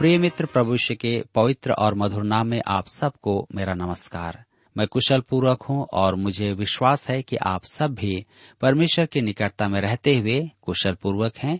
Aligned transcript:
प्रिय 0.00 0.18
मित्र 0.18 0.46
प्रभु 0.46 0.76
के 0.92 1.10
पवित्र 1.34 1.72
और 1.72 1.94
मधुर 1.94 2.22
नाम 2.24 2.46
में 2.46 2.60
आप 2.66 2.86
सबको 2.86 3.34
मेरा 3.54 3.74
नमस्कार 3.74 4.38
मैं 4.76 4.86
कुशल 4.86 5.20
पूर्वक 5.20 5.62
हूँ 5.62 5.86
और 5.92 6.14
मुझे 6.14 6.52
विश्वास 6.52 7.08
है 7.10 7.20
कि 7.22 7.36
आप 7.36 7.64
सब 7.64 7.94
भी 7.94 8.14
परमेश्वर 8.62 9.06
की 9.06 9.20
निकटता 9.20 9.68
में 9.68 9.80
रहते 9.80 10.16
हुए 10.16 10.40
कुशल 10.62 10.94
पूर्वक 10.94 11.38
हैं 11.38 11.58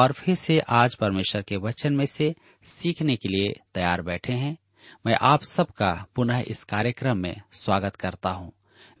और 0.00 0.12
फिर 0.12 0.34
से 0.34 0.58
आज 0.70 0.94
परमेश्वर 0.94 1.42
के 1.42 1.56
वचन 1.56 1.92
में 1.92 2.06
से 2.06 2.34
सीखने 2.66 3.16
के 3.16 3.28
लिए 3.28 3.54
तैयार 3.74 4.02
बैठे 4.02 4.32
हैं 4.32 4.56
मैं 5.06 5.18
आप 5.22 5.42
सबका 5.42 5.92
पुनः 6.16 6.44
इस 6.48 6.64
कार्यक्रम 6.64 7.18
में 7.18 7.40
स्वागत 7.52 7.96
करता 7.96 8.30
हूँ 8.30 8.52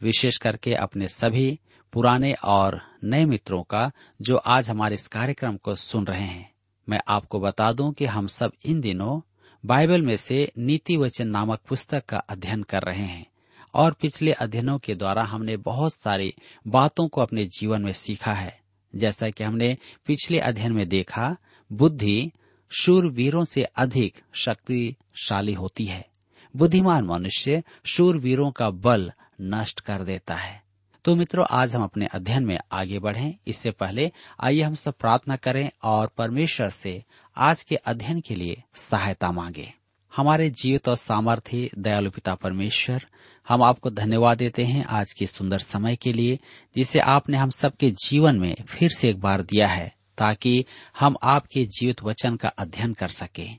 विशेष 0.02 0.36
करके 0.36 0.74
अपने 0.74 1.08
सभी 1.08 1.58
पुराने 1.92 2.34
और 2.50 2.80
नए 3.04 3.24
मित्रों 3.24 3.62
का 3.62 3.90
जो 4.20 4.36
आज 4.36 4.70
हमारे 4.70 4.94
इस 4.94 5.06
कार्यक्रम 5.08 5.56
को 5.56 5.74
सुन 5.76 6.06
रहे 6.06 6.26
हैं 6.26 6.51
मैं 6.88 7.00
आपको 7.08 7.40
बता 7.40 7.72
दूं 7.72 7.92
कि 7.92 8.04
हम 8.04 8.26
सब 8.26 8.52
इन 8.64 8.80
दिनों 8.80 9.20
बाइबल 9.64 10.02
में 10.02 10.16
से 10.16 10.52
नीति 10.58 10.96
वचन 10.96 11.28
नामक 11.28 11.60
पुस्तक 11.68 12.04
का 12.04 12.18
अध्ययन 12.18 12.62
कर 12.62 12.82
रहे 12.82 13.04
हैं 13.04 13.26
और 13.74 13.92
पिछले 13.92 14.32
अध्ययनों 14.32 14.78
के 14.78 14.94
द्वारा 14.94 15.22
हमने 15.22 15.56
बहुत 15.56 15.94
सारी 15.94 16.34
बातों 16.66 17.08
को 17.08 17.20
अपने 17.20 17.44
जीवन 17.44 17.82
में 17.82 17.92
सीखा 17.92 18.32
है 18.32 18.60
जैसा 18.94 19.30
कि 19.30 19.44
हमने 19.44 19.76
पिछले 20.06 20.38
अध्ययन 20.38 20.72
में 20.72 20.88
देखा 20.88 21.36
बुद्धि 21.72 22.32
शूरवीरों 22.72 23.44
से 23.44 23.62
अधिक 23.62 24.22
शक्तिशाली 24.34 25.52
होती 25.52 25.84
है 25.84 26.04
बुद्धिमान 26.56 27.04
मनुष्य 27.04 27.62
शूरवीरों 27.86 28.50
का 28.50 28.70
बल 28.70 29.12
नष्ट 29.40 29.80
कर 29.80 30.04
देता 30.04 30.34
है 30.34 30.61
तो 31.04 31.14
मित्रों 31.16 31.44
आज 31.50 31.74
हम 31.74 31.82
अपने 31.82 32.06
अध्ययन 32.06 32.44
में 32.44 32.58
आगे 32.72 32.98
बढ़े 32.98 33.34
इससे 33.46 33.70
पहले 33.70 34.10
आइए 34.40 34.60
हम 34.62 34.74
सब 34.74 34.94
प्रार्थना 35.00 35.36
करें 35.36 35.68
और 35.84 36.10
परमेश्वर 36.18 36.68
से 36.70 37.02
आज 37.36 37.62
के 37.62 37.76
अध्ययन 37.76 38.20
के 38.20 38.34
लिए 38.34 38.62
सहायता 38.80 39.30
मांगे 39.32 39.72
हमारे 40.12 40.48
जीवित 40.52 40.88
और 40.88 40.96
सामर्थ्य 40.96 41.70
दयालु 41.78 42.10
पिता 42.10 42.34
परमेश्वर 42.34 43.06
हम 43.48 43.62
आपको 43.62 43.90
धन्यवाद 43.90 44.38
देते 44.38 44.64
हैं 44.64 44.84
आज 44.90 45.12
के 45.12 45.26
सुंदर 45.26 45.58
समय 45.58 45.96
के 45.96 46.12
लिए 46.12 46.38
जिसे 46.76 47.00
आपने 47.08 47.36
हम 47.36 47.50
सबके 47.50 47.90
जीवन 48.06 48.38
में 48.40 48.54
फिर 48.68 48.90
से 48.90 49.10
एक 49.10 49.20
बार 49.20 49.42
दिया 49.42 49.68
है 49.68 49.92
ताकि 50.18 50.64
हम 51.00 51.16
आपके 51.22 51.64
जीवित 51.78 52.02
वचन 52.02 52.36
का 52.36 52.48
अध्ययन 52.48 52.92
कर 52.92 53.08
सकें 53.08 53.56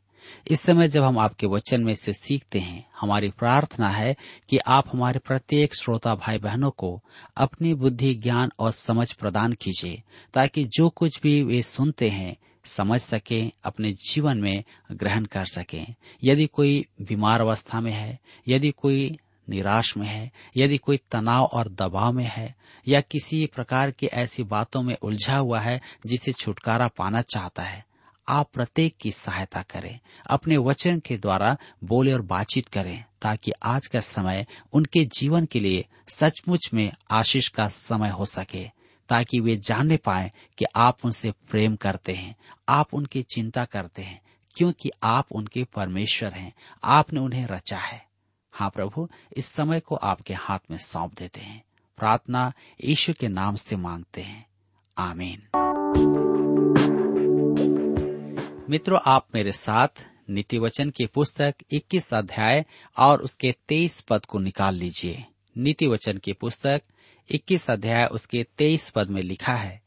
इस 0.47 0.61
समय 0.61 0.87
जब 0.87 1.03
हम 1.03 1.19
आपके 1.19 1.47
वचन 1.47 1.83
में 1.83 1.93
से 1.95 2.13
सीखते 2.13 2.59
हैं 2.59 2.85
हमारी 2.99 3.29
प्रार्थना 3.29 3.89
है 3.89 4.15
कि 4.49 4.57
आप 4.67 4.89
हमारे 4.93 5.19
प्रत्येक 5.19 5.75
श्रोता 5.75 6.15
भाई 6.15 6.37
बहनों 6.37 6.71
को 6.71 6.99
अपनी 7.37 7.73
बुद्धि 7.73 8.13
ज्ञान 8.15 8.51
और 8.59 8.71
समझ 8.71 9.11
प्रदान 9.13 9.53
कीजिए 9.53 10.01
ताकि 10.33 10.63
जो 10.77 10.89
कुछ 10.89 11.21
भी 11.21 11.41
वे 11.43 11.61
सुनते 11.61 12.09
हैं 12.09 12.35
समझ 12.65 12.99
सके 13.01 13.41
अपने 13.63 13.91
जीवन 14.03 14.37
में 14.37 14.63
ग्रहण 14.91 15.25
कर 15.25 15.45
सके 15.45 15.81
यदि 16.23 16.45
कोई 16.47 16.85
बीमार 17.01 17.41
अवस्था 17.41 17.81
में 17.81 17.91
है 17.91 18.19
यदि 18.47 18.71
कोई 18.71 19.15
निराश 19.47 19.95
में 19.97 20.07
है 20.07 20.31
यदि 20.57 20.77
कोई 20.77 20.99
तनाव 21.11 21.45
और 21.45 21.69
दबाव 21.69 22.11
में 22.13 22.25
है 22.25 22.53
या 22.87 23.01
किसी 23.01 23.45
प्रकार 23.45 23.91
की 23.91 24.07
ऐसी 24.15 24.43
बातों 24.43 24.81
में 24.81 24.95
उलझा 25.01 25.37
हुआ 25.37 25.59
है 25.59 25.79
जिसे 26.05 26.31
छुटकारा 26.33 26.87
पाना 26.87 27.21
चाहता 27.21 27.63
है 27.63 27.85
आप 28.27 28.49
प्रत्येक 28.53 28.95
की 29.01 29.11
सहायता 29.11 29.61
करें 29.61 29.99
अपने 30.29 30.57
वचन 30.57 30.99
के 30.99 31.17
द्वारा 31.17 31.55
बोले 31.83 32.13
और 32.13 32.21
बातचीत 32.21 32.67
करें 32.67 33.03
ताकि 33.21 33.51
आज 33.63 33.87
का 33.87 33.99
समय 33.99 34.45
उनके 34.73 35.03
जीवन 35.19 35.45
के 35.45 35.59
लिए 35.59 35.85
सचमुच 36.09 36.69
में 36.73 36.91
आशीष 37.11 37.47
का 37.47 37.67
समय 37.67 38.09
हो 38.09 38.25
सके 38.25 38.63
ताकि 39.09 39.39
वे 39.39 39.55
जानने 39.57 39.97
पाए 39.97 40.31
कि 40.57 40.65
आप 40.75 41.05
उनसे 41.05 41.31
प्रेम 41.51 41.75
करते 41.75 42.13
हैं 42.13 42.35
आप 42.69 42.93
उनकी 42.93 43.21
चिंता 43.35 43.65
करते 43.65 44.01
हैं 44.01 44.19
क्योंकि 44.55 44.91
आप 45.03 45.31
उनके 45.31 45.63
परमेश्वर 45.75 46.33
हैं 46.33 46.53
आपने 46.83 47.19
उन्हें 47.19 47.45
रचा 47.47 47.77
है 47.77 48.01
हाँ 48.53 48.69
प्रभु 48.69 49.07
इस 49.37 49.45
समय 49.45 49.79
को 49.79 49.95
आपके 49.95 50.33
हाथ 50.33 50.71
में 50.71 50.77
सौंप 50.77 51.13
देते 51.13 51.41
हैं 51.41 51.63
प्रार्थना 51.97 52.51
ईश्वर 52.85 53.15
के 53.19 53.27
नाम 53.27 53.55
से 53.55 53.75
मांगते 53.75 54.21
हैं 54.21 54.45
आमीन 54.97 56.42
मित्रों 58.73 58.99
आप 59.05 59.25
मेरे 59.35 59.51
साथ 59.51 60.01
नीति 60.29 60.59
वचन 60.59 60.89
की 60.89 61.05
पुस्तक 61.05 61.55
21 61.73 62.13
अध्याय 62.13 62.63
और 62.97 63.21
उसके 63.21 63.53
23 63.71 63.99
पद 64.01 64.25
को 64.25 64.39
निकाल 64.39 64.75
लीजिए 64.75 65.25
नीति 65.55 65.87
वचन 65.87 66.17
की 66.17 66.33
पुस्तक 66.33 66.81
21 67.29 67.69
अध्याय 67.69 68.05
उसके 68.05 68.45
23 68.61 68.89
पद 68.89 69.09
में 69.09 69.21
लिखा 69.21 69.53
है 69.53 69.79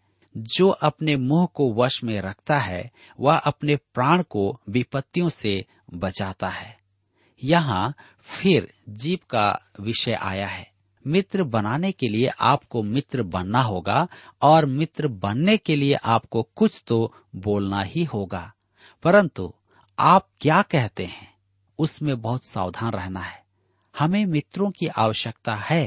जो 0.35 0.69
अपने 0.69 1.17
मुंह 1.17 1.47
को 1.55 1.73
वश 1.75 2.03
में 2.05 2.21
रखता 2.21 2.59
है 2.59 2.91
वह 3.19 3.37
अपने 3.37 3.77
प्राण 3.95 4.23
को 4.23 4.49
विपत्तियों 4.69 5.29
से 5.31 5.65
बचाता 5.95 6.49
है 6.51 6.75
यहाँ 7.43 7.95
फिर 8.29 8.73
जीप 8.89 9.25
का 9.25 9.51
विषय 9.81 10.19
आया 10.23 10.47
है 10.47 10.67
मित्र 11.05 11.45
बनाने 11.45 11.93
के 11.93 12.09
लिए 12.09 12.31
आपको 12.47 12.83
मित्र 12.83 13.23
बनना 13.23 13.63
होगा 13.63 14.07
और 14.43 14.67
मित्र 14.67 15.09
बनने 15.09 15.57
के 15.57 15.77
लिए 15.77 15.95
आपको 16.05 16.43
कुछ 16.57 16.83
तो 16.87 17.13
बोलना 17.37 17.83
ही 17.83 18.05
होगा 18.05 18.53
परंतु 19.07 19.53
आप 19.99 20.27
क्या 20.41 20.63
कहते 20.63 21.05
हैं 21.05 21.29
उसमें 21.79 22.21
बहुत 22.21 22.45
सावधान 22.45 22.93
रहना 22.93 23.21
है 23.21 23.45
हमें 23.95 24.25
मित्रों 24.27 24.71
की 24.71 24.87
आवश्यकता 24.87 25.55
है 25.55 25.88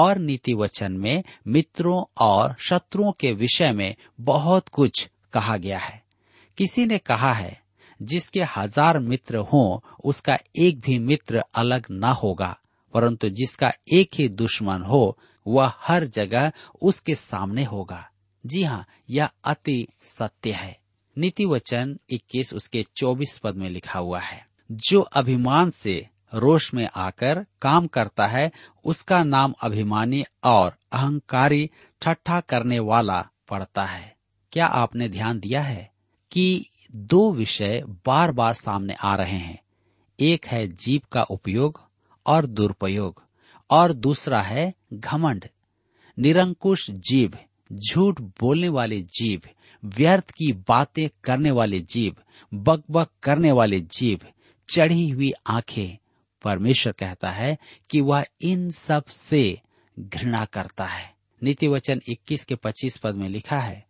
और 0.00 0.18
नीति 0.18 0.54
वचन 0.54 0.92
में 0.92 1.22
मित्रों 1.46 2.02
और 2.20 2.54
शत्रुओं 2.58 3.12
के 3.12 3.32
विषय 3.32 3.72
में 3.72 3.94
बहुत 4.20 4.68
कुछ 4.68 5.08
कहा 5.32 5.56
गया 5.56 5.78
है 5.78 6.02
किसी 6.58 6.86
ने 6.86 6.98
कहा 6.98 7.32
है 7.32 7.56
जिसके 8.02 8.42
हजार 8.56 8.98
मित्र 8.98 9.36
हों 9.52 9.80
उसका 10.04 10.36
एक 10.56 10.80
भी 10.80 10.98
मित्र 10.98 11.44
अलग 11.54 11.86
न 11.90 12.12
होगा 12.22 12.56
परंतु 12.94 13.28
जिसका 13.28 13.72
एक 13.92 14.10
ही 14.14 14.28
दुश्मन 14.28 14.82
हो 14.82 15.18
वह 15.46 15.72
हर 15.78 16.06
जगह 16.06 16.52
उसके 16.82 17.14
सामने 17.14 17.64
होगा 17.64 18.04
जी 18.44 18.62
हाँ 18.62 18.84
यह 19.10 19.30
अति 19.44 19.86
सत्य 20.02 20.52
है 20.52 20.80
नीति 21.16 21.44
वचन 21.46 21.96
इक्कीस 22.10 22.52
उसके 22.54 22.84
चौबीस 22.96 23.38
पद 23.38 23.56
में 23.56 23.68
लिखा 23.70 23.98
हुआ 23.98 24.20
है 24.20 24.44
जो 24.70 25.00
अभिमान 25.00 25.70
से 25.70 25.94
रोष 26.34 26.72
में 26.74 26.88
आकर 26.96 27.44
काम 27.62 27.86
करता 27.86 28.26
है 28.26 28.50
उसका 28.84 29.22
नाम 29.24 29.54
अभिमानी 29.62 30.24
और 30.44 30.76
अहंकारी 30.92 31.70
ठट्ठा 32.02 32.40
करने 32.40 32.78
वाला 32.78 33.20
पड़ता 33.50 33.84
है 33.84 34.14
क्या 34.52 34.66
आपने 34.66 35.08
ध्यान 35.08 35.38
दिया 35.40 35.62
है 35.62 35.88
कि 36.32 36.64
दो 36.94 37.30
विषय 37.32 37.82
बार 38.06 38.32
बार 38.32 38.54
सामने 38.54 38.94
आ 39.04 39.14
रहे 39.16 39.38
हैं 39.38 39.58
एक 40.18 40.46
है 40.46 40.66
जीव 40.76 41.00
का 41.12 41.22
उपयोग 41.30 41.80
और 42.26 42.46
दुरुपयोग 42.46 43.22
और 43.70 43.92
दूसरा 43.92 44.40
है 44.42 44.72
घमंड 44.94 45.48
निरंकुश 46.18 46.90
जीव 46.90 47.38
झूठ 47.72 48.20
बोलने 48.40 48.68
वाली 48.68 49.02
जीभ 49.12 49.48
व्यर्थ 49.82 50.30
की 50.30 50.52
बातें 50.68 51.08
करने 51.24 51.50
वाले 51.50 51.80
जीव 51.90 52.16
बक 52.52 52.82
बक 52.90 53.08
करने 53.22 53.52
वाले 53.52 53.80
जीव 53.80 54.26
चढ़ी 54.68 55.08
हुई 55.08 55.32
आंखें 55.46 55.96
परमेश्वर 56.44 56.92
कहता 56.92 57.30
है 57.30 57.56
कि 57.90 58.00
वह 58.00 58.24
इन 58.42 58.70
सब 58.70 59.04
से 59.04 59.42
घृणा 59.96 60.44
करता 60.44 60.84
है 60.84 61.08
नीति 61.42 61.68
वचन 61.68 62.00
इक्कीस 62.08 62.44
के 62.44 62.54
पच्चीस 62.54 62.96
पद 62.96 63.14
में 63.14 63.28
लिखा 63.28 63.58
है 63.60 63.84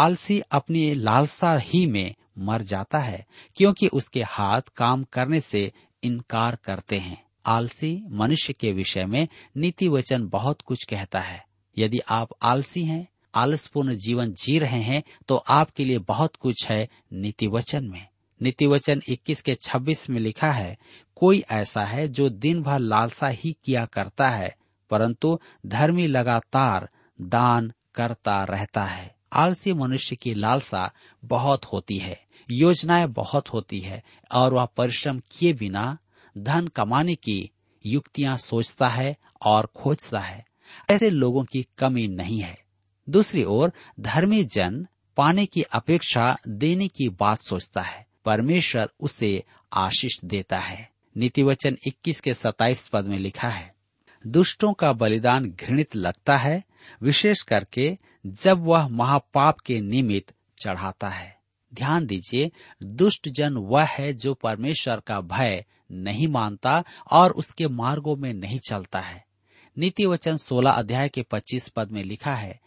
आलसी 0.00 0.40
अपनी 0.52 0.92
लालसा 0.94 1.56
ही 1.56 1.86
में 1.86 2.14
मर 2.38 2.62
जाता 2.62 2.98
है 2.98 3.24
क्योंकि 3.56 3.88
उसके 3.88 4.22
हाथ 4.22 4.68
काम 4.76 5.04
करने 5.04 5.40
से 5.40 5.70
इनकार 6.02 6.56
करते 6.64 6.98
हैं 6.98 7.22
आलसी 7.46 7.94
मनुष्य 8.10 8.52
के 8.52 8.72
विषय 8.72 9.04
में 9.04 9.26
नीति 9.56 9.88
वचन 9.88 10.28
बहुत 10.28 10.60
कुछ 10.60 10.84
कहता 10.84 11.20
है 11.20 11.44
यदि 11.76 11.98
आप 12.08 12.28
आलसी 12.42 12.84
हैं 12.84 13.06
आलसपूर्ण 13.34 13.94
जीवन 13.96 14.32
जी 14.34 14.58
रहे 14.58 14.80
हैं 14.82 15.02
तो 15.28 15.36
आपके 15.50 15.84
लिए 15.84 15.98
बहुत 15.98 16.36
कुछ 16.36 16.66
है 16.66 16.88
नीति 17.12 17.46
वचन 17.46 17.84
में 17.84 18.06
नीति 18.40 18.66
वचन 18.66 19.00
इक्कीस 19.08 19.40
के 19.40 19.54
छब्बीस 19.62 20.08
में 20.10 20.20
लिखा 20.20 20.50
है 20.52 20.76
कोई 21.16 21.42
ऐसा 21.50 21.84
है 21.84 22.06
जो 22.08 22.28
दिन 22.28 22.62
भर 22.62 22.78
लालसा 22.78 23.28
ही 23.28 23.54
किया 23.64 23.84
करता 23.86 24.28
है 24.28 24.54
परंतु 24.90 25.38
धर्मी 25.66 26.06
लगातार 26.06 26.88
दान 27.18 27.72
करता 27.94 28.42
रहता 28.44 28.84
है 28.84 29.14
आलसी 29.32 29.72
मनुष्य 29.72 30.16
की 30.16 30.34
लालसा 30.34 30.90
बहुत 31.22 31.64
होती 31.64 31.98
है 31.98 32.18
योजनाएं 32.48 33.12
बहुत 33.12 33.48
होती 33.48 33.80
है 33.80 34.02
और 34.34 34.54
वह 34.54 34.64
परिश्रम 34.76 35.20
किए 35.30 35.52
बिना 35.52 35.96
धन 36.36 36.66
कमाने 36.66 37.14
की 37.14 37.38
युक्तियां 37.84 38.36
सोचता 38.36 38.88
है 38.88 39.16
और 39.46 39.66
खोजता 39.76 40.20
है 40.20 40.44
ऐसे 40.90 41.10
लोगों 41.10 41.44
की 41.44 41.66
कमी 41.78 42.06
नहीं 42.08 42.40
है 42.42 42.58
दूसरी 43.08 43.44
ओर 43.44 43.72
धर्मी 44.00 44.42
जन 44.44 44.86
पाने 45.16 45.44
की 45.46 45.62
अपेक्षा 45.72 46.36
देने 46.48 46.88
की 46.88 47.08
बात 47.20 47.42
सोचता 47.42 47.82
है 47.82 48.04
परमेश्वर 48.24 48.88
उसे 49.00 49.32
आशीष 49.78 50.18
देता 50.24 50.58
है 50.58 50.88
नीति 51.16 51.42
वचन 51.42 51.76
इक्कीस 51.86 52.20
के 52.20 52.34
सताइस 52.34 52.86
पद 52.88 53.06
में 53.06 53.18
लिखा 53.18 53.48
है 53.48 53.72
दुष्टों 54.24 54.72
का 54.72 54.92
बलिदान 54.92 55.50
घृणित 55.50 55.96
लगता 55.96 56.36
है 56.36 56.62
विशेष 57.02 57.42
करके 57.42 57.90
जब 58.26 58.64
वह 58.64 58.88
महापाप 58.88 59.60
के 59.60 59.80
निमित्त 59.80 60.34
चढ़ाता 60.58 61.08
है 61.08 61.38
ध्यान 61.72 62.06
दीजिए 62.06 62.50
दुष्ट 62.82 63.28
जन 63.28 63.56
वह 63.66 63.86
है 63.88 64.12
जो 64.14 64.34
परमेश्वर 64.34 65.00
का 65.00 65.20
भय 65.20 65.64
नहीं 65.90 66.28
मानता 66.28 66.82
और 67.12 67.30
उसके 67.32 67.68
मार्गों 67.68 68.16
में 68.16 68.32
नहीं 68.32 68.58
चलता 68.58 69.00
है 69.00 69.24
नीति 69.76 70.06
वचन 70.06 70.36
16 70.36 70.72
अध्याय 70.72 71.08
के 71.08 71.24
25 71.34 71.68
पद 71.68 71.90
में 71.90 72.02
लिखा 72.04 72.34
है 72.34 72.58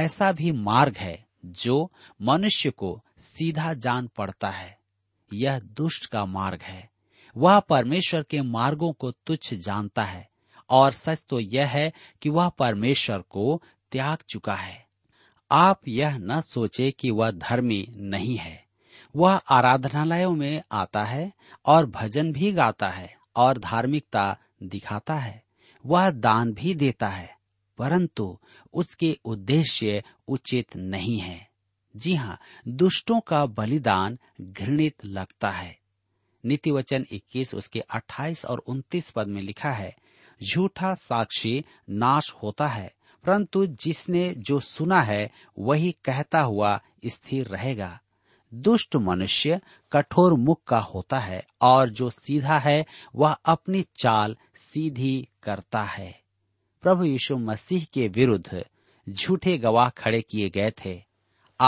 ऐसा 0.00 0.32
भी 0.32 0.52
मार्ग 0.52 0.96
है 0.96 1.24
जो 1.44 1.90
मनुष्य 2.22 2.70
को 2.70 3.00
सीधा 3.20 3.72
जान 3.74 4.08
पड़ता 4.16 4.50
है 4.50 4.78
यह 5.30 5.58
दुष्ट 5.58 6.06
का 6.06 6.24
मार्ग 6.26 6.62
है 6.62 6.90
वह 7.36 7.58
परमेश्वर 7.60 8.22
के 8.22 8.40
मार्गों 8.40 8.92
को 8.92 9.10
तुच्छ 9.10 9.54
जानता 9.54 10.04
है 10.04 10.28
और 10.70 10.92
सच 10.92 11.24
तो 11.28 11.40
यह 11.40 11.68
है 11.68 11.92
कि 12.22 12.28
वह 12.28 12.48
परमेश्वर 12.48 13.20
को 13.20 13.62
त्याग 13.92 14.18
चुका 14.28 14.54
है 14.54 14.86
आप 15.50 15.88
यह 15.88 16.16
न 16.18 16.40
सोचे 16.40 16.90
कि 16.90 17.10
वह 17.10 17.30
धर्मी 17.30 17.86
नहीं 17.90 18.36
है 18.36 18.64
वह 19.16 19.40
आराधनालयों 19.50 20.34
में 20.34 20.62
आता 20.72 21.02
है 21.04 21.32
और 21.66 21.86
भजन 21.86 22.32
भी 22.32 22.52
गाता 22.52 22.88
है 22.88 23.14
और 23.36 23.58
धार्मिकता 23.58 24.36
दिखाता 24.62 25.14
है 25.14 25.42
वह 25.84 26.10
दान 26.10 26.52
भी 26.52 26.74
देता 26.74 27.08
है 27.08 27.41
परंतु 27.78 28.38
उसके 28.74 29.16
उद्देश्य 29.24 30.02
उचित 30.28 30.76
नहीं 30.76 31.18
है 31.18 31.40
जी 31.94 32.14
हाँ 32.14 32.38
दुष्टों 32.68 33.20
का 33.20 33.44
बलिदान 33.46 34.18
घृणित 34.40 35.04
लगता 35.04 35.50
है 35.50 35.76
नीति 36.44 36.70
वचन 36.70 37.06
इक्कीस 37.12 37.54
उसके 37.54 37.82
28 37.96 38.44
और 38.44 38.62
29 38.70 39.10
पद 39.10 39.28
में 39.28 39.42
लिखा 39.42 39.70
है 39.70 39.94
झूठा 40.40 40.94
साक्षी 40.94 41.64
नाश 41.90 42.32
होता 42.42 42.66
है 42.66 42.90
परंतु 43.24 43.66
जिसने 43.84 44.28
जो 44.38 44.60
सुना 44.60 45.00
है 45.00 45.30
वही 45.58 45.94
कहता 46.04 46.40
हुआ 46.40 46.80
स्थिर 47.06 47.46
रहेगा 47.46 47.98
दुष्ट 48.52 48.96
मनुष्य 48.96 49.60
कठोर 49.92 50.34
मुख 50.38 50.60
का 50.66 50.78
होता 50.78 51.18
है 51.18 51.44
और 51.62 51.90
जो 51.90 52.10
सीधा 52.10 52.58
है 52.58 52.84
वह 53.16 53.36
अपनी 53.44 53.84
चाल 53.96 54.36
सीधी 54.56 55.28
करता 55.42 55.82
है 55.84 56.21
प्रभु 56.84 57.04
यीशु 57.04 57.36
मसीह 57.38 57.84
के 57.94 58.06
विरुद्ध 58.08 58.64
झूठे 59.06 59.56
गवाह 59.58 59.88
खड़े 59.88 60.20
किए 60.20 60.48
गए 60.50 60.70
थे 60.84 61.02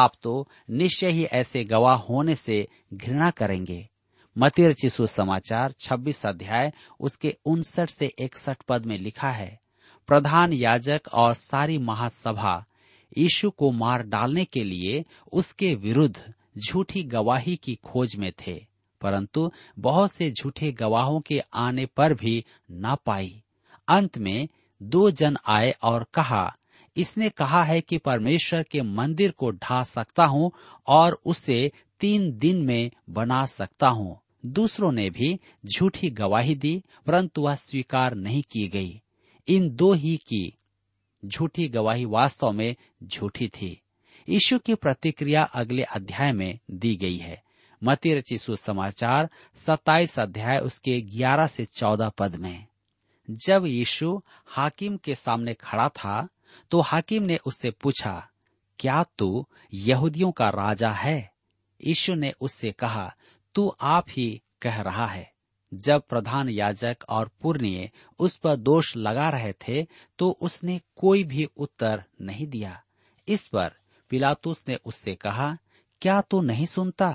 आप 0.00 0.13
तो 0.23 0.47
निश्चय 0.71 1.11
ही 1.11 1.25
ऐसे 1.33 1.65
गवाह 1.65 1.97
होने 2.03 2.35
से 2.35 2.67
घृणा 2.95 3.31
करेंगे 3.31 3.89
चिशु 4.75 5.07
समाचार 5.07 5.73
छब्बीस 5.81 6.25
अध्याय 6.27 6.73
उसके 7.01 7.35
उनसठ 7.47 7.91
से 7.91 8.07
इकसठ 8.19 8.63
पद 8.69 8.87
में 8.87 8.99
लिखा 8.99 9.31
है 9.31 9.59
प्रधान 10.09 10.53
याजक 10.53 11.09
और 11.15 11.35
सारी 11.35 11.79
महासभा 11.81 12.65
यीशु 13.17 13.51
को 13.51 13.71
मार 13.71 14.03
डालने 14.03 14.45
के 14.45 14.65
लिए 14.65 15.05
उसके 15.33 15.75
विरुद्ध 15.75 16.35
झूठी 16.59 17.03
गवाही 17.03 17.57
की 17.57 17.75
खोज 17.75 18.17
में 18.17 18.33
थे 18.47 18.57
परंतु 19.03 19.51
बहुत 19.79 20.13
से 20.13 20.31
झूठे 20.31 20.73
गवाहों 20.73 21.21
के 21.21 21.41
आने 21.55 21.87
पर 21.87 22.15
भी 22.15 22.45
ना 22.71 22.95
पाई 22.95 23.43
अंत 23.89 24.19
में 24.19 24.49
दो 24.85 25.11
जन 25.11 25.37
आए 25.47 25.71
और 25.83 26.07
कहा 26.15 26.57
इसने 26.97 27.29
कहा 27.29 27.63
है 27.65 27.81
कि 27.81 27.99
परमेश्वर 27.99 28.63
के 28.63 28.83
मंदिर 28.83 29.31
को 29.31 29.51
ढा 29.51 29.83
सकता 29.85 30.25
हूँ 30.25 30.51
और 30.89 31.19
उसे 31.27 31.71
तीन 32.01 32.31
दिन 32.39 32.65
में 32.65 32.91
बना 33.11 33.45
सकता 33.47 33.89
हूँ 33.89 34.21
दूसरों 34.47 34.93
ने 34.93 35.11
भी 35.11 35.39
झूठी 35.67 36.11
गवाही 36.11 36.55
दी 36.55 36.83
परंतु 37.07 37.43
वह 37.43 37.55
स्वीकार 37.55 38.15
नहीं 38.15 38.43
की 38.43 38.67
गई 38.69 39.01
इन 39.49 39.71
दो 39.77 39.93
ही 39.93 40.17
की 40.17 40.59
झूठी 41.23 41.69
गवाही 41.69 42.05
वास्तव 42.05 42.53
में 42.53 42.75
झूठी 43.03 43.49
थी 43.49 43.81
यीशु 44.29 44.59
की 44.59 44.75
प्रतिक्रिया 44.75 45.43
अगले 45.43 45.83
अध्याय 45.83 46.33
में 46.33 46.59
दी 46.71 46.95
गई 46.97 47.17
है 47.17 47.43
मतिरचि 47.83 48.39
सुचार 48.39 49.29
सत्ताईस 49.67 50.19
अध्याय 50.19 50.59
उसके 50.59 51.01
ग्यारह 51.01 51.47
से 51.47 51.65
चौदह 51.65 52.09
पद 52.09 52.37
में 52.37 52.67
जब 53.29 53.67
यीशु 53.67 54.23
हाकिम 54.47 54.97
के 54.97 55.15
सामने 55.15 55.55
खड़ा 55.55 55.89
था 55.89 56.29
तो 56.71 56.81
हाकिम 56.81 57.23
ने 57.23 57.37
उससे 57.37 57.71
पूछा 57.71 58.29
क्या 58.79 59.03
तू 59.19 59.47
यहूदियों 59.73 60.33
का 60.33 60.49
राजा 60.49 60.91
है 60.91 61.19
यीशु 61.81 62.15
ने 62.15 62.33
उससे 62.41 62.73
कहा 62.73 63.15
तू 63.55 63.69
आप 63.81 64.05
ही 64.09 64.43
कह 64.63 64.81
रहा 64.83 65.07
है 65.07 65.35
जब 65.75 66.03
प्रधान 66.09 66.49
याजक 66.49 67.05
और 67.09 67.31
पूर्णिय 67.43 67.91
उस 68.19 68.37
पर 68.37 68.57
दोष 68.57 68.97
लगा 68.97 69.29
रहे 69.31 69.53
थे 69.69 69.87
तो 70.19 70.31
उसने 70.41 70.81
कोई 70.97 71.25
भी 71.25 71.49
उत्तर 71.57 72.05
नहीं 72.21 72.47
दिया 72.47 72.83
इस 73.29 73.47
पर 73.47 73.73
पिलातुस 74.11 74.65
ने 74.69 74.79
उससे 74.85 75.15
कहा 75.15 75.57
क्या 76.03 76.21
तू 76.21 76.41
नहीं 76.41 76.67
सुनता 76.67 77.15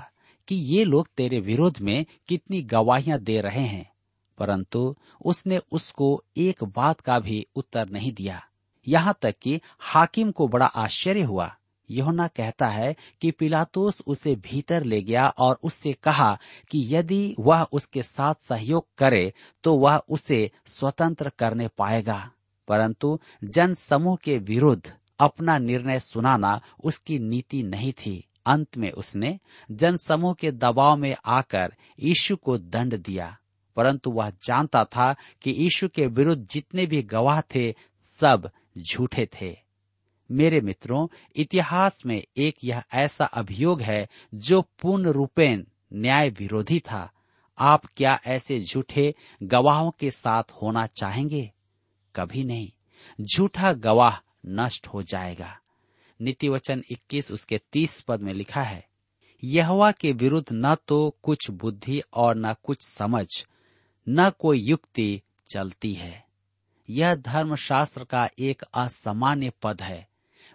कि 0.48 0.54
ये 0.54 0.84
लोग 0.84 1.08
तेरे 1.16 1.40
विरोध 1.40 1.78
में 1.78 2.06
कितनी 2.28 2.62
गवाहियां 2.62 3.22
दे 3.24 3.40
रहे 3.40 3.64
हैं 3.64 3.89
परंतु 4.40 4.94
उसने 5.24 5.58
उसको 5.72 6.08
एक 6.38 6.64
बात 6.76 7.00
का 7.00 7.18
भी 7.20 7.46
उत्तर 7.56 7.88
नहीं 7.88 8.12
दिया 8.12 8.40
यहाँ 8.86 9.14
तक 9.22 9.34
कि 9.42 9.60
हाकिम 9.82 10.30
को 10.30 10.48
बड़ा 10.48 10.66
आश्चर्य 10.66 11.22
हुआ 11.22 11.50
योना 11.88 12.26
कहता 12.28 12.66
है 12.68 12.94
कि 13.22 13.30
पिलातोस 13.30 14.00
उसे 14.06 14.34
भीतर 14.42 14.84
ले 14.84 15.00
गया 15.02 15.26
और 15.38 15.58
उससे 15.62 15.92
कहा 16.02 16.32
कि 16.70 16.84
यदि 16.90 17.34
वह 17.38 17.66
उसके 17.72 18.02
साथ 18.02 18.34
सहयोग 18.42 18.86
करे 18.98 19.32
तो 19.64 19.76
वह 19.76 20.00
उसे 20.08 20.50
स्वतंत्र 20.66 21.30
करने 21.38 21.68
पाएगा 21.78 22.20
परंतु 22.68 23.18
जन 23.44 23.74
समूह 23.74 24.16
के 24.16 24.38
विरुद्ध 24.38 24.92
अपना 25.20 25.58
निर्णय 25.58 25.98
सुनाना 26.00 26.60
उसकी 26.84 27.18
नीति 27.18 27.62
नहीं 27.62 27.92
थी 27.92 28.16
अंत 28.46 28.76
में 28.76 28.90
उसने 28.92 29.38
जनसमूह 29.70 30.34
के 30.34 30.50
दबाव 30.52 30.96
में 30.96 31.14
आकर 31.28 31.74
यीशु 31.98 32.36
को 32.36 32.56
दंड 32.58 32.96
दिया 33.02 33.36
परंतु 33.76 34.10
वह 34.10 34.30
जानता 34.44 34.84
था 34.86 35.12
कि 35.42 35.50
यीशु 35.58 35.88
के 35.88 36.06
विरुद्ध 36.08 36.46
जितने 36.50 36.86
भी 36.86 37.02
गवाह 37.06 37.40
थे 37.54 37.72
सब 38.06 38.50
झूठे 38.78 39.26
थे 39.32 39.56
मेरे 40.30 40.60
मित्रों 40.60 41.06
इतिहास 41.36 42.02
में 42.06 42.22
एक 42.38 42.64
यह 42.64 42.82
ऐसा 42.94 43.24
अभियोग 43.34 43.80
है 43.82 44.06
जो 44.34 44.60
पूर्ण 44.82 45.10
रूपेण 45.10 45.64
न्याय 45.92 46.30
विरोधी 46.30 46.78
था 46.80 47.08
आप 47.58 47.86
क्या 47.96 48.18
ऐसे 48.26 48.60
झूठे 48.60 49.12
गवाहों 49.40 49.90
के 49.90 50.10
साथ 50.10 50.52
होना 50.62 50.86
चाहेंगे 50.96 51.50
कभी 52.14 52.44
नहीं 52.44 53.24
झूठा 53.26 53.72
गवाह 53.78 54.20
नष्ट 54.46 54.86
हो 54.86 55.02
जाएगा 55.02 55.56
नीति 56.20 56.48
वचन 56.48 56.82
इक्कीस 56.92 57.30
उसके 57.32 57.60
तीस 57.72 58.00
पद 58.00 58.20
में 58.20 58.32
लिखा 58.34 58.62
है 58.62 58.84
यहवा 59.42 59.90
के 59.92 60.12
विरुद्ध 60.12 60.48
न 60.52 60.74
तो 60.88 60.98
कुछ 61.22 61.50
बुद्धि 61.50 62.02
और 62.14 62.36
न 62.36 62.54
कुछ 62.62 62.82
समझ 62.82 63.26
न 64.06 64.30
कोई 64.30 64.60
युक्ति 64.60 65.20
चलती 65.50 65.92
है 65.92 66.24
यह 66.88 67.14
धर्मशास्त्र 67.14 68.04
का 68.04 68.28
एक 68.38 68.62
असामान्य 68.74 69.52
पद 69.62 69.82
है 69.82 70.06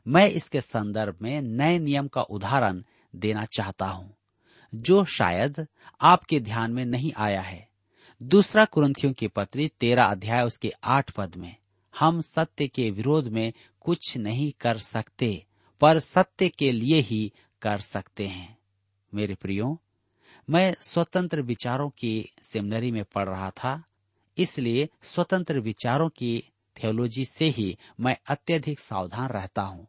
मैं 0.05 0.29
इसके 0.29 0.62
संदर्भ 0.62 1.17
में 1.22 1.41
नए 1.41 1.77
नियम 1.79 2.07
का 2.07 2.22
उदाहरण 2.22 2.84
देना 3.15 3.45
चाहता 3.45 3.86
हूं 3.86 4.10
जो 4.74 5.03
शायद 5.05 5.65
आपके 6.01 6.39
ध्यान 6.39 6.72
में 6.72 6.86
नहीं 6.86 7.12
आया 7.17 7.41
है 7.41 7.67
दूसरा 8.22 8.65
कुरंथियों 8.65 9.13
की 9.13 9.27
पत्री 9.27 9.72
तेरा 9.79 10.05
अध्याय 10.05 10.43
उसके 10.43 10.72
आठ 10.84 11.12
पद 11.12 11.36
में 11.36 11.55
हम 11.93 12.22
सत्य 12.22 12.67
के 12.67 12.89
विरोध 12.91 13.27
में 13.27 13.53
कुछ 13.79 14.17
नहीं 14.17 14.51
कर 14.60 14.77
सकते 14.77 15.45
पर 15.81 16.00
सत्य 16.00 16.50
के 16.50 16.72
लिए 16.72 17.00
ही 17.01 17.31
कर 17.62 17.79
सकते 17.79 18.27
हैं 18.27 18.57
मेरे 19.13 19.36
प्रियो 19.36 19.77
मैं 20.50 20.74
स्वतंत्र 20.81 21.41
विचारों 21.41 21.89
की 21.89 22.29
सेमिनरी 22.43 22.91
में 22.91 23.03
पढ़ 23.15 23.27
रहा 23.29 23.50
था 23.50 23.81
इसलिए 24.38 24.88
स्वतंत्र 25.03 25.60
विचारों 25.60 26.10
की 26.10 26.38
थियोलॉजी 26.77 27.25
से 27.25 27.45
ही 27.45 27.77
मैं 28.00 28.17
अत्यधिक 28.29 28.79
सावधान 28.79 29.29
रहता 29.29 29.62
हूँ 29.62 29.88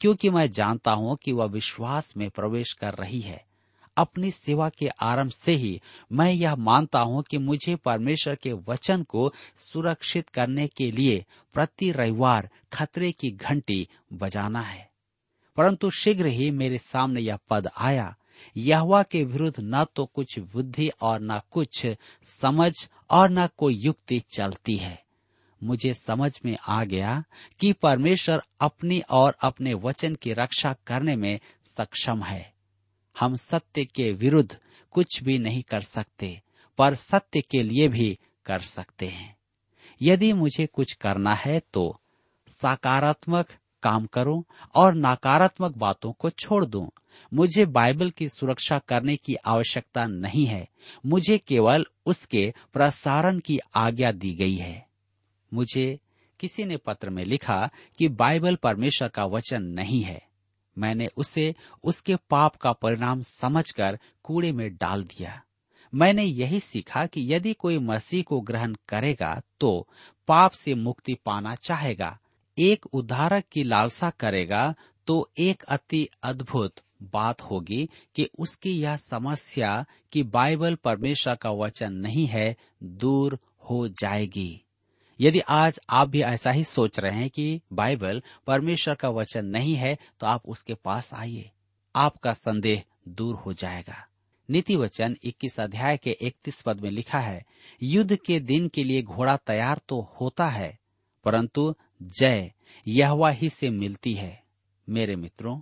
क्योंकि 0.00 0.30
मैं 0.30 0.50
जानता 0.50 0.92
हूँ 0.92 1.16
कि 1.16 1.32
वह 1.32 1.44
विश्वास 1.44 2.16
में 2.16 2.28
प्रवेश 2.30 2.72
कर 2.72 2.94
रही 2.94 3.20
है 3.20 3.44
अपनी 3.96 4.30
सेवा 4.30 4.68
के 4.68 4.88
आरंभ 5.02 5.30
से 5.30 5.52
ही 5.52 5.80
मैं 6.12 6.30
यह 6.32 6.56
मानता 6.56 7.00
हूँ 7.00 7.22
कि 7.22 7.38
मुझे 7.38 7.76
परमेश्वर 7.76 8.34
के 8.34 8.52
वचन 8.68 9.02
को 9.02 9.32
सुरक्षित 9.58 10.28
करने 10.28 10.66
के 10.66 10.90
लिए 10.90 11.24
प्रति 11.54 11.90
रविवार 11.92 12.48
खतरे 12.72 13.12
की 13.12 13.30
घंटी 13.30 13.86
बजाना 14.12 14.60
है 14.60 14.88
परंतु 15.56 15.90
शीघ्र 15.90 16.26
ही 16.26 16.50
मेरे 16.50 16.78
सामने 16.78 17.20
यह 17.20 17.38
पद 17.50 17.70
आया 17.78 18.14
यहवा 18.56 19.02
के 19.02 19.22
विरुद्ध 19.24 19.56
न 19.60 19.84
तो 19.96 20.04
कुछ 20.06 20.38
बुद्धि 20.38 20.88
और 21.02 21.20
न 21.22 21.40
कुछ 21.50 21.86
समझ 22.30 22.72
और 23.10 23.30
न 23.30 23.46
कोई 23.56 23.74
युक्ति 23.76 24.22
चलती 24.36 24.76
है 24.76 24.98
मुझे 25.62 25.92
समझ 25.94 26.32
में 26.44 26.56
आ 26.68 26.82
गया 26.84 27.22
कि 27.60 27.72
परमेश्वर 27.72 28.42
अपनी 28.60 29.00
और 29.10 29.36
अपने 29.42 29.74
वचन 29.74 30.14
की 30.14 30.32
रक्षा 30.32 30.74
करने 30.86 31.16
में 31.16 31.38
सक्षम 31.78 32.22
है 32.22 32.54
हम 33.16 33.36
सत्य 33.36 33.84
के 33.84 34.10
विरुद्ध 34.12 34.58
कुछ 34.94 35.22
भी 35.22 35.38
नहीं 35.38 35.62
कर 35.62 35.82
सकते 35.82 36.40
पर 36.78 36.94
सत्य 36.94 37.40
के 37.40 37.62
लिए 37.62 37.88
भी 37.88 38.18
कर 38.46 38.60
सकते 38.60 39.06
हैं 39.06 39.34
यदि 40.00 40.32
मुझे 40.32 40.66
कुछ 40.66 40.92
करना 40.92 41.34
है 41.34 41.60
तो 41.72 42.00
सकारात्मक 42.50 43.52
काम 43.82 44.06
करूं 44.06 44.42
और 44.74 44.94
नकारात्मक 44.94 45.76
बातों 45.76 46.12
को 46.12 46.30
छोड़ 46.30 46.64
दूं 46.64 46.86
मुझे 47.34 47.64
बाइबल 47.66 48.10
की 48.10 48.28
सुरक्षा 48.28 48.78
करने 48.78 49.16
की 49.16 49.34
आवश्यकता 49.46 50.06
नहीं 50.06 50.46
है 50.46 50.66
मुझे 51.06 51.38
केवल 51.38 51.86
उसके 52.06 52.52
प्रसारण 52.72 53.38
की 53.38 53.58
आज्ञा 53.76 54.12
दी 54.12 54.34
गई 54.34 54.54
है 54.54 54.86
मुझे 55.52 55.98
किसी 56.40 56.64
ने 56.64 56.76
पत्र 56.76 57.10
में 57.10 57.24
लिखा 57.24 57.70
कि 57.98 58.08
बाइबल 58.08 58.56
परमेश्वर 58.56 59.08
का 59.08 59.24
वचन 59.24 59.62
नहीं 59.62 60.02
है 60.02 60.20
मैंने 60.76 61.08
उसे 61.16 61.54
उसके 61.84 62.16
पाप 62.30 62.56
का 62.56 62.72
परिणाम 62.72 63.22
समझकर 63.22 63.98
कूड़े 64.24 64.52
में 64.52 64.76
डाल 64.76 65.04
दिया 65.04 65.42
मैंने 65.92 66.24
यही 66.24 66.60
सीखा 66.60 67.04
कि 67.06 67.34
यदि 67.34 67.52
कोई 67.52 67.78
मसीह 67.78 68.22
को 68.22 68.40
ग्रहण 68.40 68.74
करेगा 68.88 69.40
तो 69.60 69.88
पाप 70.28 70.52
से 70.52 70.74
मुक्ति 70.74 71.14
पाना 71.24 71.54
चाहेगा 71.54 72.18
एक 72.58 72.86
उद्धारक 72.86 73.44
की 73.52 73.62
लालसा 73.62 74.10
करेगा 74.10 74.74
तो 75.06 75.30
एक 75.38 75.62
अति 75.62 76.08
अद्भुत 76.22 76.80
बात 77.02 77.42
होगी 77.42 77.88
कि 78.16 78.28
उसकी 78.38 78.70
यह 78.70 78.96
समस्या 78.96 79.84
कि 80.12 80.22
बाइबल 80.22 80.74
परमेश्वर 80.74 81.34
का 81.34 81.50
वचन 81.50 81.92
नहीं 81.92 82.26
है 82.26 82.54
दूर 82.82 83.38
हो 83.70 83.86
जाएगी 83.88 84.62
यदि 85.20 85.40
आज 85.48 85.80
आप 85.90 86.08
भी 86.08 86.22
ऐसा 86.22 86.50
ही 86.50 86.64
सोच 86.64 86.98
रहे 87.00 87.14
हैं 87.14 87.30
कि 87.30 87.60
बाइबल 87.72 88.22
परमेश्वर 88.46 88.94
का 88.94 89.08
वचन 89.08 89.44
नहीं 89.46 89.74
है 89.74 89.96
तो 90.20 90.26
आप 90.26 90.48
उसके 90.48 90.74
पास 90.74 91.14
आइए 91.14 91.50
आपका 91.94 92.32
संदेह 92.32 92.84
दूर 93.08 93.34
हो 93.36 93.52
जाएगा 93.52 94.06
नीति 94.48 94.76
वचन 94.76 95.16
इक्कीस 95.24 95.58
अध्याय 95.60 95.96
के 95.96 96.10
इकतीस 96.20 96.60
पद 96.62 96.80
में 96.80 96.90
लिखा 96.90 97.18
है 97.18 97.44
युद्ध 97.82 98.16
के 98.16 98.40
दिन 98.40 98.68
के 98.68 98.84
लिए 98.84 99.02
घोड़ा 99.02 99.36
तैयार 99.36 99.80
तो 99.88 100.00
होता 100.20 100.48
है 100.48 100.78
परंतु 101.24 101.74
जय 102.02 102.50
यहवा 102.86 103.30
ही 103.30 103.48
से 103.48 103.70
मिलती 103.70 104.12
है 104.14 104.42
मेरे 104.88 105.16
मित्रों 105.16 105.60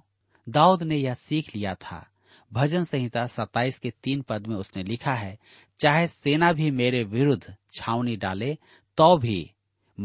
दाऊद 0.46 0.82
ने 0.82 0.96
यह 0.96 1.14
सीख 1.14 1.54
लिया 1.56 1.74
था 1.74 2.06
भजन 2.52 2.84
संहिता 2.84 3.26
सताइस 3.26 3.78
के 3.78 3.90
तीन 4.02 4.22
पद 4.22 4.46
में 4.46 4.56
उसने 4.56 4.82
लिखा 4.82 5.14
है 5.14 5.38
चाहे 5.80 6.06
सेना 6.08 6.52
भी 6.52 6.70
मेरे 6.70 7.02
विरुद्ध 7.04 7.54
छावनी 7.72 8.16
डाले 8.16 8.56
तो 8.98 9.16
भी 9.18 9.50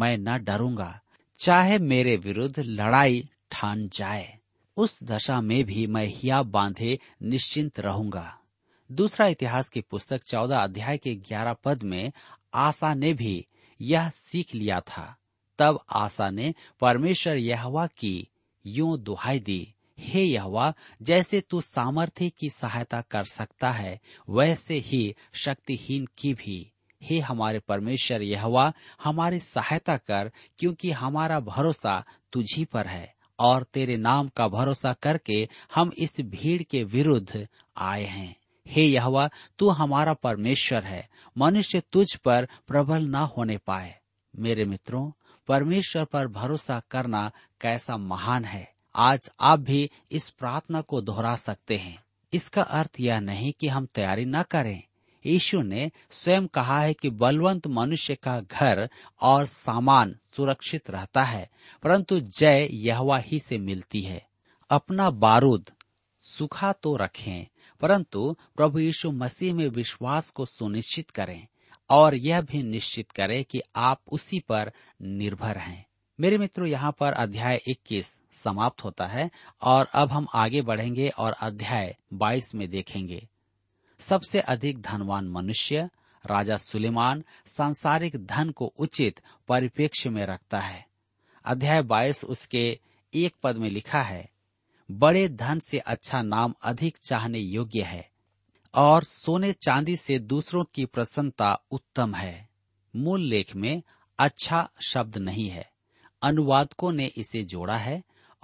मैं 0.00 0.18
न 0.18 0.38
डरूंगा 0.44 1.00
चाहे 1.40 1.78
मेरे 1.80 2.16
विरुद्ध 2.18 2.60
लड़ाई 2.60 3.28
ठान 3.52 3.88
जाए 3.88 4.38
उस 4.78 5.00
दशा 5.04 5.42
में 5.42 5.64
भी 5.64 5.86
मैं 5.88 6.06
हिया 6.06 6.42
बांधे 6.44 6.98
निश्चिंत 7.24 7.80
रहूंगा 7.80 8.40
दूसरा 8.90 9.28
इतिहास 9.28 9.70
की 9.70 9.82
पुस्तक 9.82 10.24
चौदह 10.24 10.58
अध्याय 10.58 10.98
के 10.98 11.16
ग्यारह 11.16 11.54
पद 11.54 11.84
में 11.84 12.12
आशा 12.54 12.94
ने 12.94 13.14
भी 13.14 13.46
यह 13.80 14.10
सीख 14.10 14.56
लिया 14.56 14.80
था 14.80 15.16
तब 15.60 15.80
आशा 15.96 16.30
ने 16.30 16.54
परमेश्वर 16.82 17.38
यहवा 17.38 17.86
की 17.88 18.30
यूं 18.66 19.04
दुहाई 19.04 19.40
दी 19.40 19.62
हे 20.00 20.24
यहवा 20.24 20.74
जैसे 21.02 21.42
तू 21.42 21.62
सामर्थ्य 21.62 22.30
की 22.30 22.50
सहायता 22.50 23.02
कर 23.12 23.26
सकता 23.26 23.72
है 23.72 24.00
वैसे 24.30 24.78
ही 24.86 25.04
शक्तिहीन 25.46 26.08
की 26.18 26.34
भी 26.34 26.60
हे 27.02 27.20
हमारे 27.20 27.60
परमेश्वर 27.60 28.22
यहवा 28.22 28.72
हमारी 29.04 29.40
सहायता 29.40 29.98
कर 29.98 30.32
क्योंकि 30.60 30.92
हमारा 30.92 31.40
भरोसा 31.40 32.04
तुझी 32.34 32.66
पर 32.66 32.88
है 32.88 33.14
और 33.40 33.64
तेरे 33.64 33.98
नाम 33.98 34.28
का 34.38 34.48
भरोसा 34.48 34.94
करके 34.94 35.48
हम 35.76 35.92
इस 35.98 36.20
भीड़ 36.22 36.62
के 36.64 36.84
विरुद्ध 36.84 37.48
आए 37.78 38.06
हैं 38.06 38.36
हे 38.66 38.84
यहवा 38.86 39.30
तू 39.60 39.70
हमारा 39.70 40.14
परमेश्वर 40.14 40.84
है 40.84 41.08
मनुष्य 41.36 41.82
तुझ 41.92 42.08
पर 42.16 42.48
प्रबल 42.68 43.04
ना 43.08 43.22
होने 43.38 43.58
पाए 43.58 43.96
मेरे 44.34 44.66
मित्रों 44.66 45.10
परमेश्वर 45.50 46.06
पर 46.06 46.28
भरोसा 46.28 46.82
करना 46.92 47.32
कैसा 47.62 47.98
महान 47.98 48.46
है 48.46 48.68
आज 48.96 49.30
आप 49.40 49.60
भी 49.60 49.90
इस 50.12 50.30
प्रार्थना 50.30 50.82
को 50.82 51.02
दोहरा 51.02 51.36
सकते 51.36 51.78
हैं 51.78 51.98
इसका 52.34 52.62
अर्थ 52.62 53.00
यह 53.00 53.20
नहीं 53.20 53.52
कि 53.60 53.68
हम 53.68 53.86
तैयारी 53.86 54.26
न 54.26 54.44
करें 54.44 54.82
यीशु 55.26 55.62
ने 55.62 55.92
स्वयं 56.12 56.48
कहा 56.48 56.80
है 56.80 56.94
कि 56.94 57.10
बलवंत 57.10 57.68
मनुष्य 57.68 58.16
का 58.16 58.40
घर 58.42 58.88
और 59.22 59.46
सामान 59.46 60.16
सुरक्षित 60.36 60.90
रहता 60.90 61.24
है 61.24 61.50
परंतु 61.84 62.20
जय 62.20 62.68
यहवा 62.72 63.18
ही 63.18 63.40
से 63.40 63.58
मिलती 63.58 64.02
है 64.02 64.28
अपना 64.70 65.10
बारूद 65.10 65.72
सुखा 66.24 66.72
तो 66.74 66.96
रखें 66.96 67.48
परंतु 67.82 68.36
प्रभु 68.56 68.80
यीशु 68.80 69.12
मसीह 69.12 69.54
में 69.54 69.68
विश्वास 69.68 70.30
को 70.30 70.46
सुनिश्चित 70.46 71.10
करें 71.10 71.48
और 71.90 72.16
यह 72.16 72.42
भी 72.42 72.64
निश्चित 72.64 73.12
करें 73.12 73.44
कि 73.44 73.62
आप 73.76 74.02
उसी 74.12 74.40
पर 74.40 74.72
निर्भर 75.02 75.58
हैं 75.58 75.86
मेरे 76.20 76.38
मित्रों 76.38 76.68
यहाँ 76.68 76.92
पर 76.92 77.14
अध्याय 77.14 77.60
21 77.70 78.08
समाप्त 78.34 78.84
होता 78.84 79.06
है 79.08 79.30
और 79.62 79.88
अब 79.94 80.10
हम 80.10 80.28
आगे 80.36 80.62
बढ़ेंगे 80.62 81.08
और 81.10 81.36
अध्याय 81.42 81.96
22 82.14 82.54
में 82.56 82.70
देखेंगे 82.70 83.28
सबसे 84.00 84.40
अधिक 84.40 84.82
धनवान 84.82 85.28
मनुष्य 85.28 85.90
राजा 86.26 86.58
सुलेमान 86.58 87.24
सांसारिक 87.48 88.18
धन 88.26 88.50
को 88.50 88.74
उचित 88.80 89.22
परिप्रेक्ष्य 89.50 90.10
में 90.10 90.26
रखता 90.26 90.60
है 90.60 90.86
अध्याय 91.46 91.84
22 91.84 92.24
उसके 92.26 92.68
एक 93.14 93.36
पद 93.44 93.58
में 93.58 93.70
लिखा 93.70 94.02
है 94.02 94.30
बड़े 94.90 95.28
धन 95.30 95.60
से 95.60 95.80
अच्छा 95.80 96.22
नाम 96.22 96.54
अधिक 96.64 96.98
चाहने 96.98 97.40
योग्य 97.40 97.82
है 97.84 98.10
और 98.74 99.04
सोने 99.04 99.54
चांदी 99.54 99.96
से 99.96 100.20
दूसरों 100.20 100.64
की 100.74 100.86
प्रसन्नता 100.86 101.58
उत्तम 101.72 102.16
है 102.16 102.50
मूल 102.94 103.22
लेख 103.22 103.56
में 103.56 103.82
अच्छा 104.20 104.70
शब्द 104.82 105.18
नहीं 105.18 105.50
है 105.50 105.69
अनुवादकों 106.22 106.92
ने 106.92 107.06
इसे 107.06 107.44
जोड़ा 107.44 107.78
है 107.78 108.04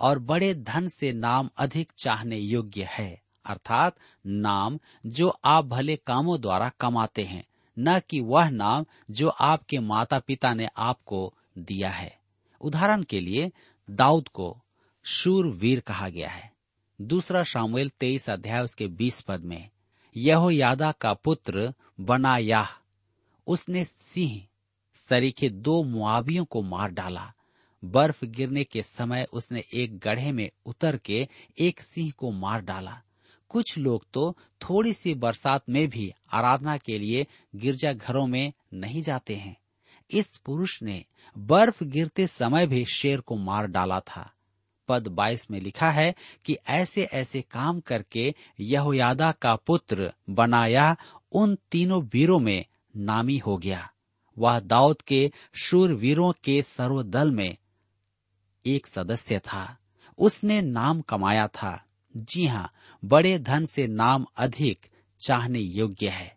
और 0.00 0.19
बड़े 0.19 0.53
धन 0.53 0.87
से 0.87 1.13
नाम 1.13 1.49
अधिक 1.57 1.91
चाहने 1.97 2.37
योग्य 2.37 2.83
है 2.83 3.21
अर्थात 3.45 3.95
नाम 4.25 4.79
जो 5.05 5.39
आप 5.45 5.65
भले 5.65 5.95
कामों 5.95 6.41
द्वारा 6.41 6.71
कमाते 6.79 7.23
हैं 7.23 7.45
न 7.79 7.99
कि 7.99 8.21
वह 8.21 8.49
नाम 8.49 8.85
जो 9.11 9.29
आपके 9.29 9.79
माता 9.79 10.19
पिता 10.19 10.53
ने 10.53 10.67
आपको 10.77 11.33
दिया 11.57 11.89
है 11.89 12.19
उदाहरण 12.61 13.03
के 13.03 13.19
लिए 13.19 13.51
दाऊद 13.89 14.27
को 14.27 14.57
वीर 15.43 15.79
कहा 15.79 16.09
गया 16.09 16.29
है 16.29 16.51
दूसरा 17.01 17.43
शामिल 17.43 17.89
तेईस 17.89 18.29
अध्याय 18.29 18.63
उसके 18.63 18.87
बीस 18.87 19.21
पद 19.21 19.39
में 19.39 19.69
यादा 20.51 20.91
का 20.91 21.13
पुत्र 21.13 21.73
बनायाह 22.01 22.67
उसने 23.47 23.85
सिंह 23.85 24.47
सरीखे 24.93 25.49
दो 25.49 25.83
मुआवियों 25.83 26.45
को 26.45 26.61
मार 26.61 26.91
डाला 26.91 27.33
बर्फ 27.91 28.23
गिरने 28.25 28.63
के 28.63 28.81
समय 28.81 29.27
उसने 29.33 29.63
एक 29.73 29.97
गढ़े 29.97 30.31
में 30.31 30.49
उतर 30.65 30.97
के 30.97 31.27
एक 31.59 31.81
सिंह 31.81 32.11
को 32.17 32.31
मार 32.31 32.61
डाला 32.61 33.01
कुछ 33.51 33.77
लोग 33.77 34.05
तो 34.13 34.31
थोड़ी 34.61 34.93
सी 34.93 35.13
बरसात 35.13 35.69
में 35.69 35.87
भी 35.89 36.11
आराधना 36.33 36.77
के 36.77 36.97
लिए 36.97 37.25
गिरजा 37.55 37.93
घरों 37.93 38.25
में 38.27 38.53
नहीं 38.73 39.01
जाते 39.01 39.35
हैं 39.35 39.57
इस 40.09 40.37
पुरुष 40.37 40.81
ने 40.83 41.03
बर्फ 41.35 41.83
गिरते 41.83 42.27
समय 42.27 42.67
भी 42.67 42.85
शेर 42.85 43.19
को 43.19 43.35
मार 43.35 43.67
डाला 43.67 43.99
था 43.99 44.31
पद 44.89 45.07
22 45.09 45.49
में 45.51 45.59
लिखा 45.59 45.89
है 45.89 46.13
कि 46.45 46.57
ऐसे 46.69 47.03
ऐसे 47.03 47.41
काम 47.41 47.79
करके 47.79 48.33
यहोयादा 48.59 49.31
का 49.31 49.55
पुत्र 49.55 50.11
बनाया 50.29 50.95
उन 51.31 51.57
तीनों 51.71 52.01
वीरों 52.03 52.39
में 52.39 52.65
नामी 52.97 53.37
हो 53.37 53.57
गया 53.57 53.89
वह 54.37 54.59
दाऊद 54.59 55.01
के 55.01 55.31
शूर 55.55 55.93
वीरों 55.93 56.31
के 56.43 56.61
सर्वदल 56.61 57.31
में 57.31 57.57
एक 58.65 58.87
सदस्य 58.87 59.39
था 59.39 59.65
उसने 60.19 60.61
नाम 60.61 61.01
कमाया 61.01 61.47
था 61.47 61.79
जी 62.15 62.45
हाँ 62.45 62.69
बड़े 63.03 63.37
धन 63.39 63.65
से 63.65 63.87
नाम 63.87 64.25
अधिक 64.37 64.87
चाहने 65.21 65.59
योग्य 65.59 66.09
है 66.09 66.33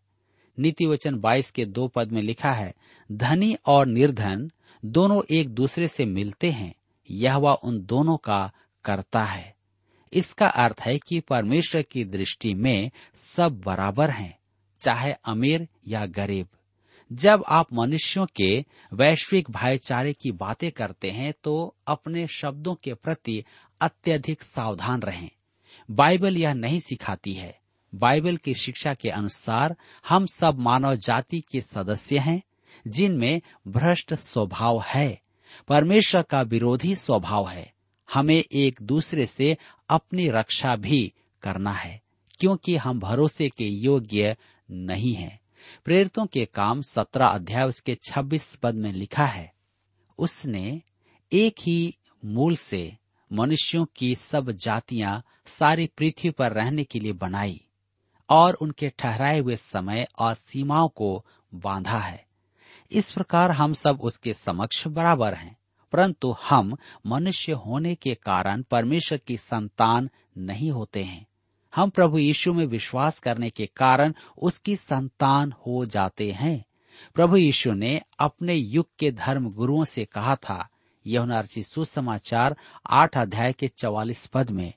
नीति 0.58 0.86
वचन 0.86 1.18
बाईस 1.20 1.50
के 1.50 1.64
दो 1.64 1.86
पद 1.88 2.12
में 2.12 2.22
लिखा 2.22 2.52
है 2.52 2.74
धनी 3.10 3.54
और 3.66 3.86
निर्धन 3.86 4.50
दोनों 4.82 5.22
एक 5.30 5.48
दूसरे 5.48 5.88
से 5.88 6.06
मिलते 6.06 6.50
हैं 6.50 6.74
यह 7.08 7.36
वह 7.36 7.58
उन 7.64 7.80
दोनों 7.86 8.16
का 8.16 8.50
करता 8.84 9.24
है 9.24 9.54
इसका 10.12 10.46
अर्थ 10.56 10.80
है 10.80 10.98
कि 10.98 11.20
परमेश्वर 11.20 11.82
की 11.82 12.04
दृष्टि 12.04 12.54
में 12.54 12.90
सब 13.26 13.60
बराबर 13.60 14.10
हैं 14.10 14.34
चाहे 14.82 15.12
अमीर 15.24 15.68
या 15.88 16.04
गरीब 16.06 16.48
जब 17.12 17.44
आप 17.48 17.72
मनुष्यों 17.72 18.26
के 18.26 18.64
वैश्विक 18.92 19.50
भाईचारे 19.50 20.12
की 20.12 20.32
बातें 20.32 20.70
करते 20.72 21.10
हैं 21.10 21.34
तो 21.44 21.76
अपने 21.86 22.26
शब्दों 22.26 22.74
के 22.74 22.94
प्रति 22.94 23.44
अत्यधिक 23.80 24.42
सावधान 24.42 25.00
रहें 25.00 25.30
बाइबल 25.90 26.36
यह 26.36 26.54
नहीं 26.54 26.80
सिखाती 26.80 27.32
है 27.32 27.58
बाइबल 27.94 28.36
की 28.36 28.54
शिक्षा 28.54 28.94
के 28.94 29.08
अनुसार 29.08 29.76
हम 30.08 30.26
सब 30.26 30.58
मानव 30.58 30.94
जाति 30.96 31.40
के 31.40 31.60
सदस्य 31.60 32.18
हैं 32.18 32.42
जिनमें 32.88 33.40
भ्रष्ट 33.68 34.14
स्वभाव 34.14 34.82
है 34.86 35.22
परमेश्वर 35.68 36.22
का 36.22 36.42
विरोधी 36.42 36.94
स्वभाव 36.96 37.48
है 37.48 37.72
हमें 38.14 38.44
एक 38.52 38.78
दूसरे 38.82 39.26
से 39.26 39.56
अपनी 39.88 40.28
रक्षा 40.28 40.76
भी 40.76 41.12
करना 41.42 41.72
है 41.72 42.02
क्योंकि 42.40 42.76
हम 42.76 43.00
भरोसे 43.00 43.48
के 43.48 43.66
योग्य 43.66 44.36
नहीं 44.70 45.14
हैं। 45.14 45.40
प्रेरितों 45.84 46.26
के 46.26 46.44
काम 46.54 46.82
सत्रह 46.82 47.26
अध्याय 47.26 47.68
उसके 47.68 47.94
छब्बीस 48.10 48.54
पद 48.56 48.74
में 48.74 48.92
लिखा 48.92 49.24
है 49.26 49.52
उसने 50.18 50.80
एक 51.32 51.60
ही 51.60 51.94
मूल 52.22 52.56
से 52.56 52.82
मनुष्यों 53.30 53.84
की 53.96 54.14
सब 54.14 54.50
जातियां 54.50 55.20
सारी 55.46 55.86
पृथ्वी 55.98 56.30
पर 56.30 56.52
रहने 56.52 56.84
के 56.84 57.00
लिए 57.00 57.12
बनाई 57.12 57.60
और 58.28 58.54
उनके 58.54 58.88
ठहराए 58.88 59.38
हुए 59.40 59.56
समय 59.56 60.06
और 60.18 60.34
सीमाओं 60.34 60.88
को 60.88 61.24
बांधा 61.54 61.98
है 61.98 62.26
इस 62.90 63.12
प्रकार 63.12 63.50
हम 63.50 63.72
सब 63.74 64.00
उसके 64.00 64.34
समक्ष 64.34 64.86
बराबर 64.88 65.34
हैं 65.34 65.56
परंतु 65.92 66.34
हम 66.42 66.76
मनुष्य 67.06 67.52
होने 67.52 67.94
के 67.94 68.14
कारण 68.14 68.62
परमेश्वर 68.62 69.18
की 69.18 69.36
संतान 69.36 70.10
नहीं 70.38 70.70
होते 70.70 71.02
हैं 71.02 71.26
हम 71.72 71.90
प्रभु 71.90 72.18
यीशु 72.18 72.52
में 72.52 72.64
विश्वास 72.66 73.18
करने 73.18 73.50
के 73.50 73.66
कारण 73.76 74.12
उसकी 74.42 74.76
संतान 74.76 75.52
हो 75.66 75.84
जाते 75.86 76.30
हैं 76.32 76.64
प्रभु 77.14 77.36
यीशु 77.36 77.72
ने 77.72 78.00
अपने 78.20 78.54
युग 78.54 78.86
के 78.98 79.10
धर्म 79.12 79.50
गुरुओं 79.50 79.84
से 79.84 80.04
कहा 80.04 80.34
था 80.36 80.68
यहुनार्ची 81.06 81.62
सुसमाचार 81.62 82.56
आठ 82.90 83.16
अध्याय 83.16 83.52
के 83.52 83.68
चौवालीस 83.68 84.26
पद 84.26 84.50
में 84.50 84.72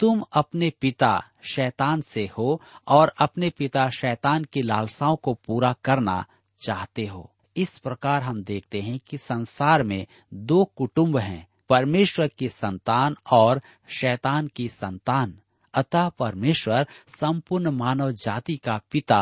तुम 0.00 0.22
अपने 0.32 0.70
पिता 0.80 1.12
शैतान 1.44 2.00
से 2.00 2.28
हो 2.38 2.60
और 2.88 3.12
अपने 3.18 3.50
पिता 3.50 3.88
शैतान 3.90 4.44
की 4.44 4.62
लालसाओं 4.62 5.16
को 5.16 5.34
पूरा 5.34 5.74
करना 5.84 6.24
चाहते 6.60 7.06
हो 7.06 7.30
इस 7.56 7.78
प्रकार 7.78 8.22
हम 8.22 8.42
देखते 8.42 8.80
हैं 8.80 8.98
कि 9.08 9.18
संसार 9.18 9.82
में 9.82 10.06
दो 10.34 10.64
कुटुंब 10.76 11.16
हैं 11.16 11.46
परमेश्वर 11.68 12.28
की 12.38 12.48
संतान 12.48 13.16
और 13.32 13.60
शैतान 13.88 14.46
की 14.46 14.68
संतान 14.68 15.38
अतः 15.74 16.08
परमेश्वर 16.08 16.86
संपूर्ण 17.20 17.70
मानव 17.70 18.12
जाति 18.12 18.56
का 18.56 18.80
पिता 18.90 19.22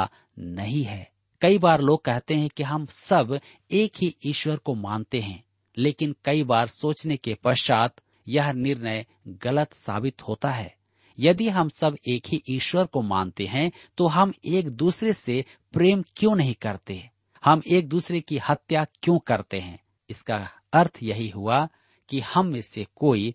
नहीं 0.38 0.82
है 0.84 1.06
कई 1.42 1.58
बार 1.58 1.80
लोग 1.80 2.04
कहते 2.04 2.34
हैं 2.34 2.48
कि 2.48 2.62
हम 2.62 2.86
सब 2.86 3.38
एक 3.70 3.92
ही 4.02 4.14
ईश्वर 4.26 4.56
को 4.56 4.74
मानते 4.74 5.20
हैं 5.20 5.42
लेकिन 5.76 6.14
कई 6.24 6.42
बार 6.42 6.68
सोचने 6.68 7.16
के 7.16 7.34
पश्चात 7.34 7.94
यह 8.26 8.52
निर्णय 8.52 9.04
गलत 9.42 9.72
साबित 9.74 10.22
होता 10.22 10.50
है 10.50 10.74
यदि 11.18 11.48
हम 11.48 11.68
सब 11.68 11.96
एक 12.08 12.26
ही 12.26 12.42
ईश्वर 12.48 12.86
को 12.86 13.02
मानते 13.02 13.46
हैं 13.46 13.70
तो 13.98 14.06
हम 14.06 14.32
एक 14.44 14.68
दूसरे 14.76 15.12
से 15.12 15.44
प्रेम 15.72 16.04
क्यों 16.16 16.34
नहीं 16.36 16.54
करते 16.54 17.02
हम 17.42 17.62
एक 17.66 17.88
दूसरे 17.88 18.20
की 18.20 18.38
हत्या 18.48 18.84
क्यों 19.02 19.18
करते 19.18 19.60
हैं 19.60 19.78
इसका 20.10 20.36
अर्थ 20.72 20.98
यही 21.02 21.28
हुआ 21.28 21.68
कि 22.08 22.20
हम 22.34 22.46
में 22.46 22.60
से 22.60 22.86
कोई 22.96 23.34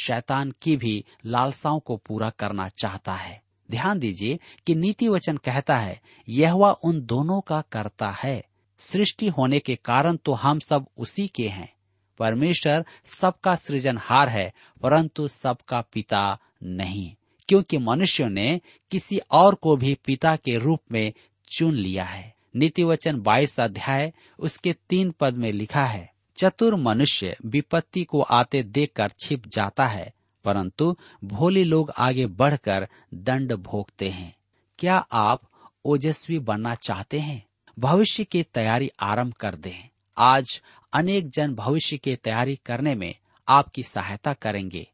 शैतान 0.00 0.52
की 0.62 0.76
भी 0.76 1.04
लालसाओं 1.26 1.80
को 1.80 1.96
पूरा 1.96 2.30
करना 2.30 2.68
चाहता 2.68 3.14
है 3.14 3.42
ध्यान 3.70 3.98
दीजिए 3.98 4.38
कि 4.66 4.74
नीति 4.74 5.08
वचन 5.08 5.36
कहता 5.36 5.76
है 5.76 6.00
यह 6.28 6.52
उन 6.52 7.00
दोनों 7.00 7.40
का 7.40 7.60
करता 7.60 8.10
है 8.10 8.44
सृष्टि 8.78 9.28
होने 9.28 9.58
के 9.58 9.74
कारण 9.74 10.16
तो 10.16 10.32
हम 10.32 10.58
सब 10.58 10.86
उसी 10.98 11.28
के 11.28 11.48
हैं 11.48 11.72
परमेश्वर 12.18 12.84
सबका 13.20 13.54
सृजनहार 13.54 14.28
है 14.28 14.52
परंतु 14.82 15.28
सबका 15.28 15.80
पिता 15.80 16.38
नहीं 16.62 17.14
क्योंकि 17.48 17.78
मनुष्यों 17.78 18.30
ने 18.30 18.60
किसी 18.90 19.20
और 19.30 19.54
को 19.54 19.76
भी 19.76 19.94
पिता 20.06 20.36
के 20.36 20.58
रूप 20.58 20.80
में 20.92 21.12
चुन 21.48 21.74
लिया 21.74 22.04
है 22.04 22.34
नीति 22.56 22.84
वचन 22.84 23.20
बाईस 23.20 23.60
अध्याय 23.60 24.12
उसके 24.38 24.72
तीन 24.88 25.10
पद 25.10 25.36
में 25.36 25.52
लिखा 25.52 25.84
है 25.84 26.11
चतुर 26.38 26.74
मनुष्य 26.76 27.36
विपत्ति 27.46 28.04
को 28.04 28.20
आते 28.32 28.62
देखकर 28.62 29.10
छिप 29.20 29.46
जाता 29.46 29.86
है 29.86 30.12
परंतु 30.44 30.94
भोले 31.24 31.64
लोग 31.64 31.92
आगे 31.98 32.26
बढ़कर 32.26 32.86
दंड 33.14 33.52
भोगते 33.62 34.08
हैं 34.08 34.34
क्या 34.78 34.96
आप 35.12 35.40
ओजस्वी 35.84 36.38
बनना 36.38 36.74
चाहते 36.74 37.20
हैं 37.20 37.42
भविष्य 37.76 38.24
की 38.24 38.42
तैयारी 38.54 38.90
आरंभ 39.02 39.32
कर 39.32 39.54
दें 39.54 39.88
आज 40.16 40.60
अनेक 40.92 41.28
जन 41.30 41.54
भविष्य 41.54 41.96
की 41.96 42.16
तैयारी 42.16 42.58
करने 42.66 42.94
में 42.94 43.14
आपकी 43.48 43.82
सहायता 43.82 44.32
करेंगे 44.32 44.86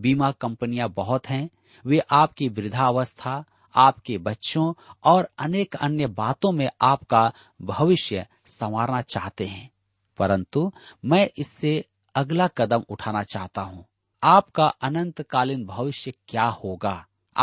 बीमा 0.00 0.30
कंपनियां 0.30 0.92
बहुत 0.92 1.28
हैं 1.28 1.48
वे 1.84 2.00
आपकी 2.12 2.48
वृद्धावस्था 2.48 3.44
आपके 3.74 4.16
बच्चों 4.18 4.72
और 5.04 5.28
अनेक 5.38 5.76
अन्य 5.76 6.06
बातों 6.16 6.52
में 6.52 6.68
आपका 6.82 7.30
भविष्य 7.60 8.26
संवारना 8.48 9.00
चाहते 9.04 9.46
हैं 9.46 9.70
परंतु 10.18 10.70
मैं 11.04 11.28
इससे 11.38 11.84
अगला 12.14 12.46
कदम 12.56 12.84
उठाना 12.90 13.22
चाहता 13.24 13.62
हूँ 13.62 13.84
आपका 14.22 14.66
अनंतकालीन 14.82 15.64
भविष्य 15.66 16.12
क्या 16.28 16.44
होगा 16.56 17.04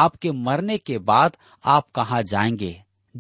आपके 0.00 0.32
मरने 0.32 0.78
के 0.78 0.98
बाद 0.98 1.38
आप 1.64 1.88
कहाँ 1.96 2.22
जाएंगे 2.24 2.76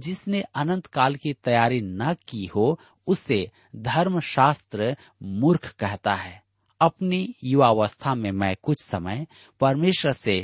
जिसने 0.00 0.41
अनंत 0.56 0.86
काल 0.88 1.15
की 1.15 1.34
तैयारी 1.34 1.82
न 1.82 2.13
की 2.28 2.46
हो 2.46 2.80
उसे 3.08 3.46
धर्मशास्त्र 3.76 4.96
मूर्ख 5.24 5.72
कहता 5.80 6.13
है 6.15 6.41
अपनी 6.82 7.36
युवावस्था 7.44 8.15
में 8.15 8.32
मैं 8.32 8.56
कुछ 8.63 8.84
समय 8.84 9.26
परमेश्वर 9.62 10.13
से 10.13 10.39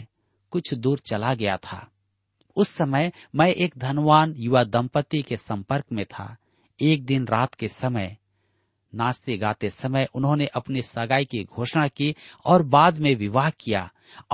कुछ 0.51 0.73
दूर 0.73 0.99
चला 0.99 1.33
गया 1.33 1.57
था 1.57 1.87
उस 2.57 2.69
समय 2.69 3.11
मैं 3.35 3.47
एक 3.47 3.73
धनवान 3.77 4.33
युवा 4.37 4.63
दंपति 4.63 5.21
के 5.21 5.37
संपर्क 5.37 5.85
में 5.91 6.05
था 6.05 6.35
एक 6.79 7.05
दिन 7.05 7.25
रात 7.27 7.53
के 7.53 7.67
समय 7.67 8.17
नाचते 8.97 9.37
गाते 9.37 9.69
समय 9.69 10.07
उन्होंने 10.15 10.45
अपने 10.55 10.81
सगाई 10.81 11.25
की 11.25 11.43
घोषणा 11.45 11.87
की 11.87 12.13
और 12.45 12.63
बाद 12.67 12.97
में 12.97 13.15
विवाह 13.15 13.49
किया 13.59 13.89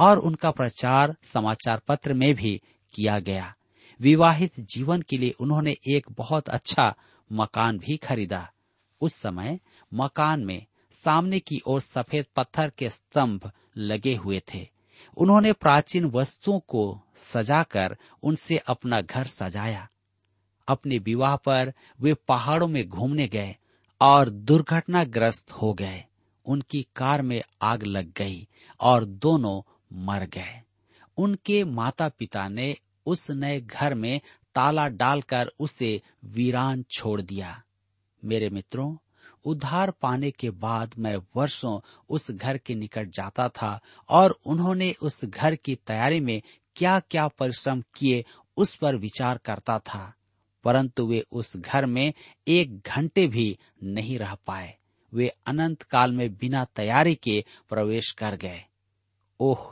और 0.00 0.19
उनका 0.19 0.51
प्रचार 0.51 1.15
समाचार 1.23 1.81
पत्र 1.87 2.13
में 2.13 2.33
भी 2.35 2.59
किया 2.93 3.19
गया 3.19 3.53
विवाहित 3.99 4.59
जीवन 4.75 5.01
के 5.01 5.17
लिए 5.17 5.33
उन्होंने 5.39 5.75
एक 5.87 6.11
बहुत 6.17 6.49
अच्छा 6.49 6.93
मकान 7.31 7.77
भी 7.77 7.97
खरीदा 7.97 8.47
उस 9.01 9.15
समय 9.15 9.59
मकान 9.91 10.45
में 10.45 10.65
सामने 10.97 11.39
की 11.39 11.61
ओर 11.67 11.81
सफेद 11.81 12.25
पत्थर 12.35 12.71
के 12.77 12.89
स्तंभ 12.89 13.51
लगे 13.77 14.15
हुए 14.15 14.41
थे 14.53 14.67
उन्होंने 15.17 15.51
प्राचीन 15.53 16.05
वस्तुओं 16.05 16.59
को 16.67 16.83
सजाकर 17.23 17.95
उनसे 18.23 18.57
अपना 18.67 19.01
घर 19.01 19.27
सजाया 19.27 19.87
अपने 20.67 20.97
विवाह 20.97 21.35
पर 21.35 21.73
वे 22.01 22.13
पहाड़ों 22.27 22.67
में 22.67 22.87
घूमने 22.87 23.27
गए 23.27 23.55
और 24.03 24.29
दुर्घटनाग्रस्त 24.29 25.51
हो 25.51 25.73
गए 25.73 26.03
उनकी 26.45 26.81
कार 26.95 27.21
में 27.21 27.41
आग 27.61 27.83
लग 27.83 28.11
गई 28.17 28.47
और 28.79 29.05
दोनों 29.05 29.61
मर 30.05 30.25
गए 30.25 30.61
उनके 31.17 31.63
माता 31.63 32.07
पिता 32.09 32.47
ने 32.47 32.75
उस 33.05 33.29
नए 33.31 33.59
घर 33.61 33.93
में 33.93 34.19
ताला 34.55 34.87
डालकर 34.87 35.51
उसे 35.59 36.01
वीरान 36.25 36.83
छोड़ 36.91 37.21
दिया 37.21 37.61
मेरे 38.23 38.49
मित्रों 38.49 38.95
उधार 39.45 39.91
पाने 39.91 40.31
के 40.31 40.49
बाद 40.49 40.93
मैं 40.97 41.15
वर्षों 41.35 41.79
उस 42.09 42.29
घर 42.31 42.57
के 42.57 42.75
निकट 42.75 43.09
जाता 43.09 43.47
था 43.49 43.79
और 44.09 44.39
उन्होंने 44.45 44.93
उस 45.01 45.23
घर 45.25 45.55
की 45.55 45.75
तैयारी 45.87 46.19
में 46.19 46.41
क्या 46.75 46.99
क्या 46.99 47.27
परिश्रम 47.39 47.83
किए 47.95 48.23
उस 48.57 48.75
पर 48.75 48.95
विचार 48.95 49.37
करता 49.37 49.79
था 49.79 50.13
परंतु 50.63 51.05
वे 51.07 51.23
उस 51.31 51.55
घर 51.57 51.85
में 51.85 52.13
एक 52.47 52.79
घंटे 52.79 53.27
भी 53.27 53.57
नहीं 53.83 54.17
रह 54.19 54.35
पाए 54.47 54.73
वे 55.13 55.27
अनंत 55.47 55.81
काल 55.83 56.11
में 56.11 56.29
बिना 56.35 56.63
तैयारी 56.75 57.15
के 57.15 57.43
प्रवेश 57.69 58.11
कर 58.11 58.35
गए 58.35 58.63
ओह 59.39 59.69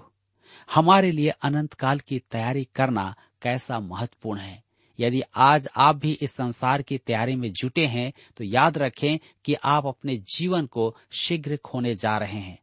हमारे 0.69 1.11
लिए 1.11 1.29
अनंत 1.43 1.73
काल 1.73 1.99
की 1.99 2.19
तैयारी 2.31 2.67
करना 2.75 3.13
कैसा 3.41 3.79
महत्वपूर्ण 3.79 4.39
है 4.39 4.63
यदि 4.99 5.21
आज 5.35 5.67
आप 5.75 5.95
भी 5.95 6.11
इस 6.21 6.31
संसार 6.31 6.81
की 6.81 6.97
तैयारी 6.97 7.35
में 7.35 7.51
जुटे 7.51 7.85
हैं 7.85 8.11
तो 8.37 8.43
याद 8.43 8.77
रखें 8.77 9.17
कि 9.45 9.53
आप 9.63 9.85
अपने 9.85 10.17
जीवन 10.37 10.65
को 10.65 10.95
शीघ्र 11.11 11.57
खोने 11.57 11.95
जा 11.95 12.17
रहे 12.17 12.39
हैं 12.39 12.57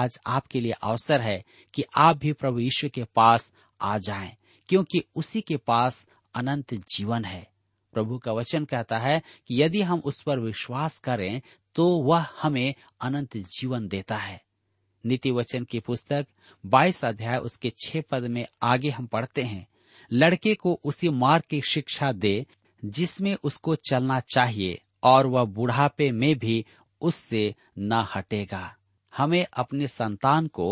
आज 0.00 0.18
आपके 0.26 0.60
लिए 0.60 0.72
अवसर 0.72 1.20
है 1.20 1.42
कि 1.74 1.84
आप 1.96 2.16
भी 2.16 2.32
प्रभु 2.32 2.60
ईश्वर 2.60 2.90
के 2.90 3.04
पास 3.16 3.52
आ 3.80 3.96
जाएं 3.98 4.30
क्योंकि 4.68 5.02
उसी 5.16 5.40
के 5.40 5.56
पास 5.56 6.06
अनंत 6.34 6.74
जीवन 6.74 7.24
है 7.24 7.46
प्रभु 7.94 8.18
का 8.18 8.32
वचन 8.32 8.64
कहता 8.64 8.98
है 8.98 9.20
कि 9.48 9.62
यदि 9.62 9.82
हम 9.82 10.00
उस 10.04 10.22
पर 10.22 10.38
विश्वास 10.40 10.98
करें 10.98 11.40
तो 11.76 11.86
वह 12.02 12.26
हमें 12.42 12.74
अनंत 13.00 13.36
जीवन 13.50 13.88
देता 13.88 14.16
है 14.16 14.40
नीति 15.04 15.30
वचन 15.30 15.64
की 15.64 15.80
पुस्तक 15.80 16.26
22 16.64 17.04
अध्याय 17.04 17.38
उसके 17.38 17.72
छह 17.78 18.02
पद 18.10 18.26
में 18.26 18.44
आगे 18.62 18.90
हम 18.90 19.06
पढ़ते 19.06 19.42
हैं 19.42 19.66
लड़के 20.10 20.54
को 20.54 20.78
उसी 20.84 21.08
मार्ग 21.08 21.42
की 21.50 21.60
शिक्षा 21.60 22.12
दे 22.12 22.44
जिसमें 22.82 23.36
उसको 23.44 23.74
चलना 23.90 24.20
चाहिए 24.34 24.80
और 25.02 25.26
वह 25.26 25.44
बुढ़ापे 25.44 26.10
में 26.12 26.34
भी 26.38 26.64
उससे 27.00 27.54
न 27.78 28.06
हटेगा 28.14 28.74
हमें 29.12 29.44
अपने 29.52 29.88
संतान 29.88 30.46
को 30.46 30.71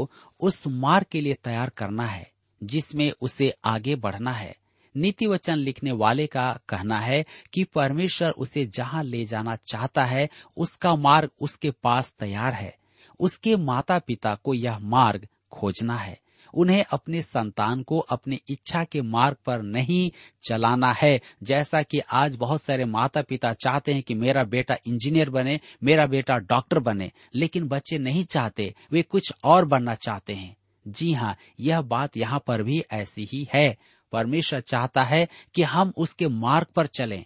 उस 0.41 0.67
मार्ग 0.67 1.07
के 1.11 1.21
लिए 1.21 1.35
तैयार 1.45 1.71
करना 1.71 2.07
है 2.07 2.31
जिसमें 2.61 3.11
उसे 3.21 3.53
आगे 3.65 3.97
बढ़ना 3.97 4.33
है 4.33 4.55
नीति 4.95 5.27
वचन 5.27 5.59
लिखने 5.59 5.93
वाले 5.93 6.27
का 6.27 6.51
कहना 6.69 6.99
है 6.99 7.25
कि 7.53 7.65
परमेश्वर 7.75 8.31
उसे 8.39 8.65
जहां 8.67 9.05
ले 9.05 9.25
जाना 9.25 9.57
चाहता 9.67 10.03
है 10.05 10.29
उसका 10.57 10.95
मार्ग 10.97 11.31
उसके 11.41 11.71
पास 11.83 12.15
तैयार 12.21 12.53
है 12.53 12.75
उसके 13.21 13.57
माता 13.57 13.99
पिता 13.99 14.35
को 14.35 14.55
यह 14.55 14.79
मार्ग 14.79 15.27
खोजना 15.53 15.97
है 15.97 16.21
उन्हें 16.55 16.85
अपने 16.93 17.23
संतान 17.23 17.83
को 17.83 17.99
अपने 17.99 18.39
इच्छा 18.51 18.83
के 18.85 19.01
मार्ग 19.03 19.37
पर 19.47 19.63
नहीं 19.63 20.11
चलाना 20.45 20.93
है 20.93 21.21
जैसा 21.43 21.83
कि 21.83 22.01
आज 22.13 22.37
बहुत 22.37 22.63
सारे 22.63 22.85
माता 22.85 23.23
पिता 23.23 23.53
चाहते 23.55 23.95
हैं 23.95 24.03
कि 24.03 24.15
मेरा 24.15 24.45
बेटा 24.45 24.77
इंजीनियर 24.87 25.31
बने 25.31 25.59
मेरा 25.85 26.07
बेटा 26.07 26.39
डॉक्टर 26.39 26.79
बने 26.79 27.11
लेकिन 27.35 27.69
बच्चे 27.69 27.99
नहीं 27.99 28.25
चाहते 28.25 28.75
वे 28.93 29.03
कुछ 29.03 29.33
और 29.45 29.65
बनना 29.65 29.95
चाहते 29.95 30.35
हैं 30.35 30.57
जी 30.87 31.13
हाँ 31.13 31.37
यह 31.61 31.81
बात 31.81 32.17
यहाँ 32.17 32.43
पर 32.47 32.63
भी 32.63 32.83
ऐसी 32.93 33.29
ही 33.33 33.47
है 33.55 33.77
परमेश्वर 34.13 34.61
चाहता 34.61 35.03
है 35.03 35.27
कि 35.55 35.63
हम 35.65 35.93
उसके 35.97 36.29
मार्ग 36.29 36.67
पर 36.77 36.87
चलें 36.87 37.25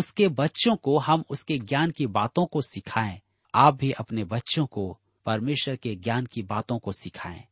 उसके 0.00 0.28
बच्चों 0.28 0.76
को 0.76 0.98
हम 0.98 1.24
उसके 1.30 1.58
ज्ञान 1.58 1.90
की 1.90 2.06
बातों 2.08 2.44
को 2.46 2.62
सिखाएं 2.62 3.18
आप 3.54 3.74
भी 3.74 3.90
अपने 3.92 4.24
बच्चों 4.24 4.66
को 4.66 4.90
परमेश्वर 5.26 5.76
के 5.76 5.94
ज्ञान 5.96 6.26
की 6.26 6.42
बातों 6.42 6.78
को 6.78 6.92
सिखाएं 6.92 7.42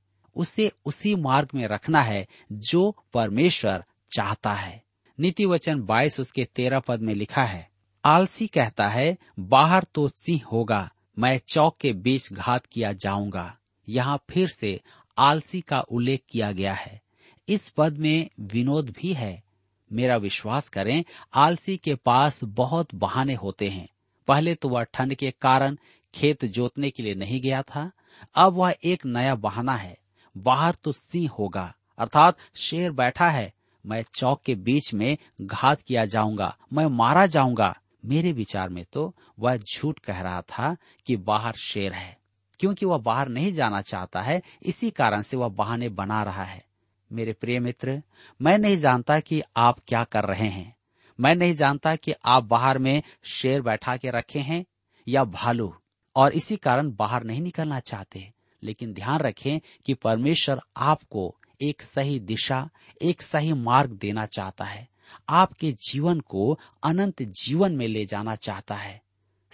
उसे 0.37 0.71
उसी 0.87 1.15
मार्ग 1.17 1.49
में 1.55 1.67
रखना 1.67 2.03
है 2.03 2.27
जो 2.53 2.91
परमेश्वर 3.15 3.85
चाहता 4.11 4.53
है 4.55 4.83
नीति 5.19 5.47
वचन 5.47 5.81
बाईस 5.83 6.21
उसके 6.21 6.45
तेरह 6.55 6.81
पद 6.81 7.03
में 7.03 7.15
लिखा 7.15 7.45
है 7.45 7.69
आलसी 8.05 8.47
कहता 8.47 8.89
है 8.89 9.17
बाहर 9.39 9.85
तो 9.95 10.09
सिंह 10.09 10.45
होगा 10.53 10.89
मैं 11.19 11.39
चौक 11.49 11.77
के 11.81 11.93
बीच 11.93 12.33
घात 12.33 12.67
किया 12.67 12.93
जाऊंगा 12.95 13.53
यहाँ 13.89 14.19
फिर 14.31 14.49
से 14.49 14.81
आलसी 15.19 15.61
का 15.61 15.81
उल्लेख 15.91 16.23
किया 16.29 16.51
गया 16.53 16.75
है 16.75 17.00
इस 17.51 17.69
पद 17.69 17.97
में 17.99 18.29
विनोद 18.41 18.91
भी 18.91 19.13
है 19.13 19.43
मेरा 19.91 20.17
विश्वास 20.17 20.69
करें 20.69 21.03
आलसी 21.35 21.77
के 21.77 21.95
पास 21.95 22.45
बहुत 22.45 22.95
बहाने 22.95 23.35
होते 23.35 23.69
हैं 23.69 23.89
पहले 24.29 24.55
तो 24.55 24.69
वह 24.69 24.83
ठंड 24.85 25.15
के 25.15 25.31
कारण 25.31 25.77
खेत 26.15 26.45
जोतने 26.45 26.91
के 26.91 27.03
लिए 27.03 27.15
नहीं 27.15 27.41
गया 27.41 27.63
था 27.63 27.91
अब 28.37 28.53
वह 28.53 28.75
एक 28.85 29.07
नया 29.07 29.35
बहाना 29.35 29.75
है 29.75 29.97
बाहर 30.37 30.75
तो 30.75 30.93
सिंह 30.93 31.31
होगा 31.31 31.73
अर्थात 31.99 32.37
शेर 32.57 32.93
बैठा 32.93 33.29
है 33.31 33.53
मैं 33.85 34.03
चौक 34.15 34.43
के 34.43 34.55
बीच 34.55 34.93
में 34.95 35.17
घात 35.43 35.81
किया 35.81 36.05
जाऊंगा 36.05 36.57
मैं 36.73 36.87
मारा 36.87 37.27
जाऊंगा 37.27 37.75
मेरे 38.05 38.33
विचार 38.33 38.69
में 38.69 38.85
तो 38.93 39.15
वह 39.39 39.57
झूठ 39.57 39.99
कह 39.99 40.21
रहा 40.21 40.41
था 40.43 40.77
कि 41.07 41.17
बाहर 41.17 41.55
शेर 41.57 41.93
है 41.93 42.17
क्योंकि 42.61 42.87
वह 42.87 42.99
बाहर 42.99 43.29
नहीं 43.29 43.53
जाना 43.53 43.81
चाहता 43.83 44.21
है 44.21 44.41
इसी 44.63 44.91
कारण 44.91 45.23
से 45.23 45.37
वह 45.37 45.49
बहाने 45.49 45.89
बना 45.89 46.23
रहा 46.23 46.45
है 46.45 46.70
मेरे 47.11 47.33
प्रिय 47.33 47.59
मित्र 47.61 48.03
मैं 48.41 48.59
नहीं 48.59 48.77
जानता 48.77 49.19
कि 49.21 49.43
आप 49.57 49.79
क्या 49.89 50.03
कर 50.05 50.25
रहे 50.25 50.49
हैं 50.49 50.75
मैं 51.19 51.35
नहीं 51.35 51.55
जानता 51.55 51.95
कि 51.97 52.13
आप 52.25 52.45
बाहर 52.45 52.79
में 52.79 53.03
शेर 53.33 53.63
बैठा 53.63 53.97
के 53.97 54.11
रखे 54.11 54.39
हैं 54.41 54.65
या 55.07 55.25
भालू 55.25 55.75
और 56.17 56.33
इसी 56.33 56.57
कारण 56.57 56.91
बाहर 56.91 57.25
नहीं 57.25 57.41
निकलना 57.41 57.81
चाहते 57.81 58.33
लेकिन 58.63 58.93
ध्यान 58.93 59.19
रखें 59.19 59.61
कि 59.87 59.95
परमेश्वर 59.95 60.61
आपको 60.77 61.35
एक 61.63 61.83
सही 61.83 62.19
दिशा 62.21 62.69
एक 63.03 63.23
सही 63.23 63.53
मार्ग 63.53 63.91
देना 63.91 64.27
चाहता 64.27 64.65
है 64.65 64.89
आपके 65.29 65.73
जीवन 65.91 66.21
को 66.21 66.59
अनंत 66.83 67.23
जीवन 67.43 67.77
में 67.77 67.87
ले 67.89 68.05
जाना 68.07 68.35
चाहता 68.37 68.75
है 68.75 69.01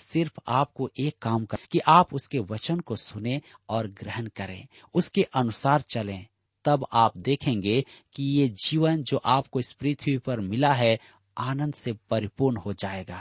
सिर्फ 0.00 0.41
आपको 0.49 0.91
एक 0.99 1.17
काम 1.23 1.45
कर 1.45 1.59
कि 1.71 1.81
आप 1.89 2.15
उसके 2.15 2.39
वचन 2.39 2.81
को 2.81 2.97
सुने 2.97 3.41
और 3.69 3.87
ग्रहण 3.91 4.27
करें 4.37 4.67
उसके 4.95 5.23
अनुसार 5.35 5.81
चलें 5.81 6.27
तब 6.67 6.87
आप 6.93 7.17
देखेंगे 7.19 7.81
कि 8.15 8.25
ये 8.31 8.49
जीवन 8.65 9.03
जो 9.03 9.17
आपको 9.27 9.61
इस 9.61 9.73
पृथ्वी 9.73 10.17
पर 10.19 10.41
मिला 10.41 10.73
है 10.73 10.99
आनंद 11.39 11.75
से 11.75 11.93
परिपूर्ण 12.11 12.57
हो 12.57 12.73
जाएगा 12.73 13.22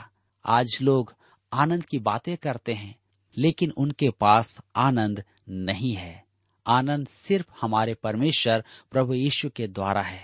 आज 0.45 0.77
लोग 0.81 1.13
आनंद 1.51 1.83
की 1.83 1.99
बातें 1.99 2.35
करते 2.37 2.73
हैं 2.73 2.95
लेकिन 3.37 3.71
उनके 3.77 4.09
पास 4.09 4.57
आनंद 4.75 5.23
नहीं 5.49 5.93
है 5.93 6.23
आनंद 6.65 7.07
सिर्फ 7.07 7.45
हमारे 7.61 7.93
परमेश्वर 7.93 8.63
प्रभु 8.91 9.13
यीशु 9.13 9.49
के 9.49 9.67
द्वारा 9.67 10.01
है 10.01 10.23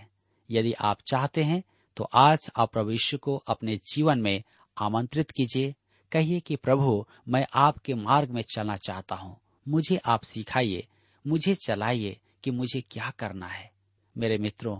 यदि 0.50 0.74
आप 0.82 0.98
चाहते 1.08 1.44
हैं 1.44 1.64
तो 1.98 2.08
आज 2.14 2.50
आप 2.58 2.72
प्रभु 2.72 2.92
यीशु 2.92 3.18
को 3.18 3.36
अपने 3.48 3.76
जीवन 3.86 4.20
में 4.20 4.44
आमंत्रित 4.78 5.32
कीजिए 5.32 5.74
कहिए 6.12 6.40
कि 6.40 6.56
प्रभु 6.56 7.06
मैं 7.28 7.46
आपके 7.56 7.94
मार्ग 7.94 8.30
में 8.30 8.42
चलना 8.56 8.78
चाहता 8.78 9.16
हूँ 9.16 9.36
मुझे 9.68 10.00
आप 10.06 10.24
सिखाइए 10.24 10.88
मुझे 11.26 11.56
चलाइए 11.56 12.18
कि 12.44 12.52
मुझे 12.52 12.82
क्या 12.92 13.10
करना 13.20 13.48
है 13.48 13.70
मेरे 14.16 14.38
मित्रों 14.38 14.78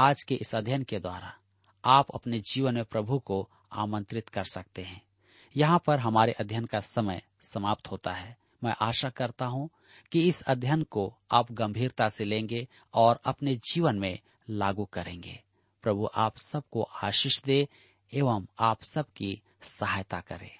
आज 0.00 0.22
के 0.22 0.34
इस 0.34 0.54
अध्ययन 0.54 0.82
के 0.82 0.98
द्वारा 0.98 1.34
आप 1.84 2.10
अपने 2.14 2.40
जीवन 2.52 2.74
में 2.74 2.84
प्रभु 2.84 3.18
को 3.18 3.48
आमंत्रित 3.72 4.28
कर 4.28 4.44
सकते 4.44 4.82
हैं 4.82 5.00
यहाँ 5.54 5.82
पर 5.86 5.98
हमारे 5.98 6.32
अध्ययन 6.32 6.64
का 6.64 6.80
समय 6.80 7.22
समाप्त 7.42 7.90
होता 7.90 8.12
है 8.12 8.36
मैं 8.64 8.74
आशा 8.82 9.08
करता 9.10 9.46
हूँ 9.46 9.68
कि 10.12 10.28
इस 10.28 10.42
अध्ययन 10.42 10.82
को 10.90 11.12
आप 11.32 11.52
गंभीरता 11.52 12.08
से 12.08 12.24
लेंगे 12.24 12.66
और 12.94 13.20
अपने 13.24 13.54
जीवन 13.64 13.98
में 13.98 14.18
लागू 14.50 14.84
करेंगे 14.92 15.40
प्रभु 15.84 16.08
आप 16.16 16.36
सबको 16.36 16.88
आशीष 17.02 17.42
दे 17.42 17.66
एवं 18.12 18.46
आप 18.60 18.82
सबकी 18.84 19.40
सहायता 19.62 20.20
करे 20.20 20.50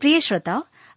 प्रिय 0.00 0.20
श्रोताओ 0.20 0.62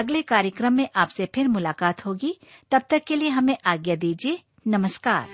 अगले 0.00 0.22
कार्यक्रम 0.22 0.72
में 0.72 0.88
आपसे 0.96 1.26
फिर 1.34 1.48
मुलाकात 1.48 2.04
होगी 2.06 2.36
तब 2.72 2.82
तक 2.90 3.04
के 3.06 3.16
लिए 3.16 3.28
हमें 3.28 3.56
आज्ञा 3.66 3.96
दीजिए 4.04 4.38
नमस्कार 4.68 5.26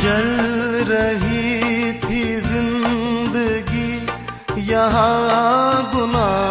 जल 0.02 0.28
रही 0.90 1.92
थी 2.04 2.24
जिंदगी 2.40 3.88
यहाँ 4.72 5.92
गुना 5.92 6.26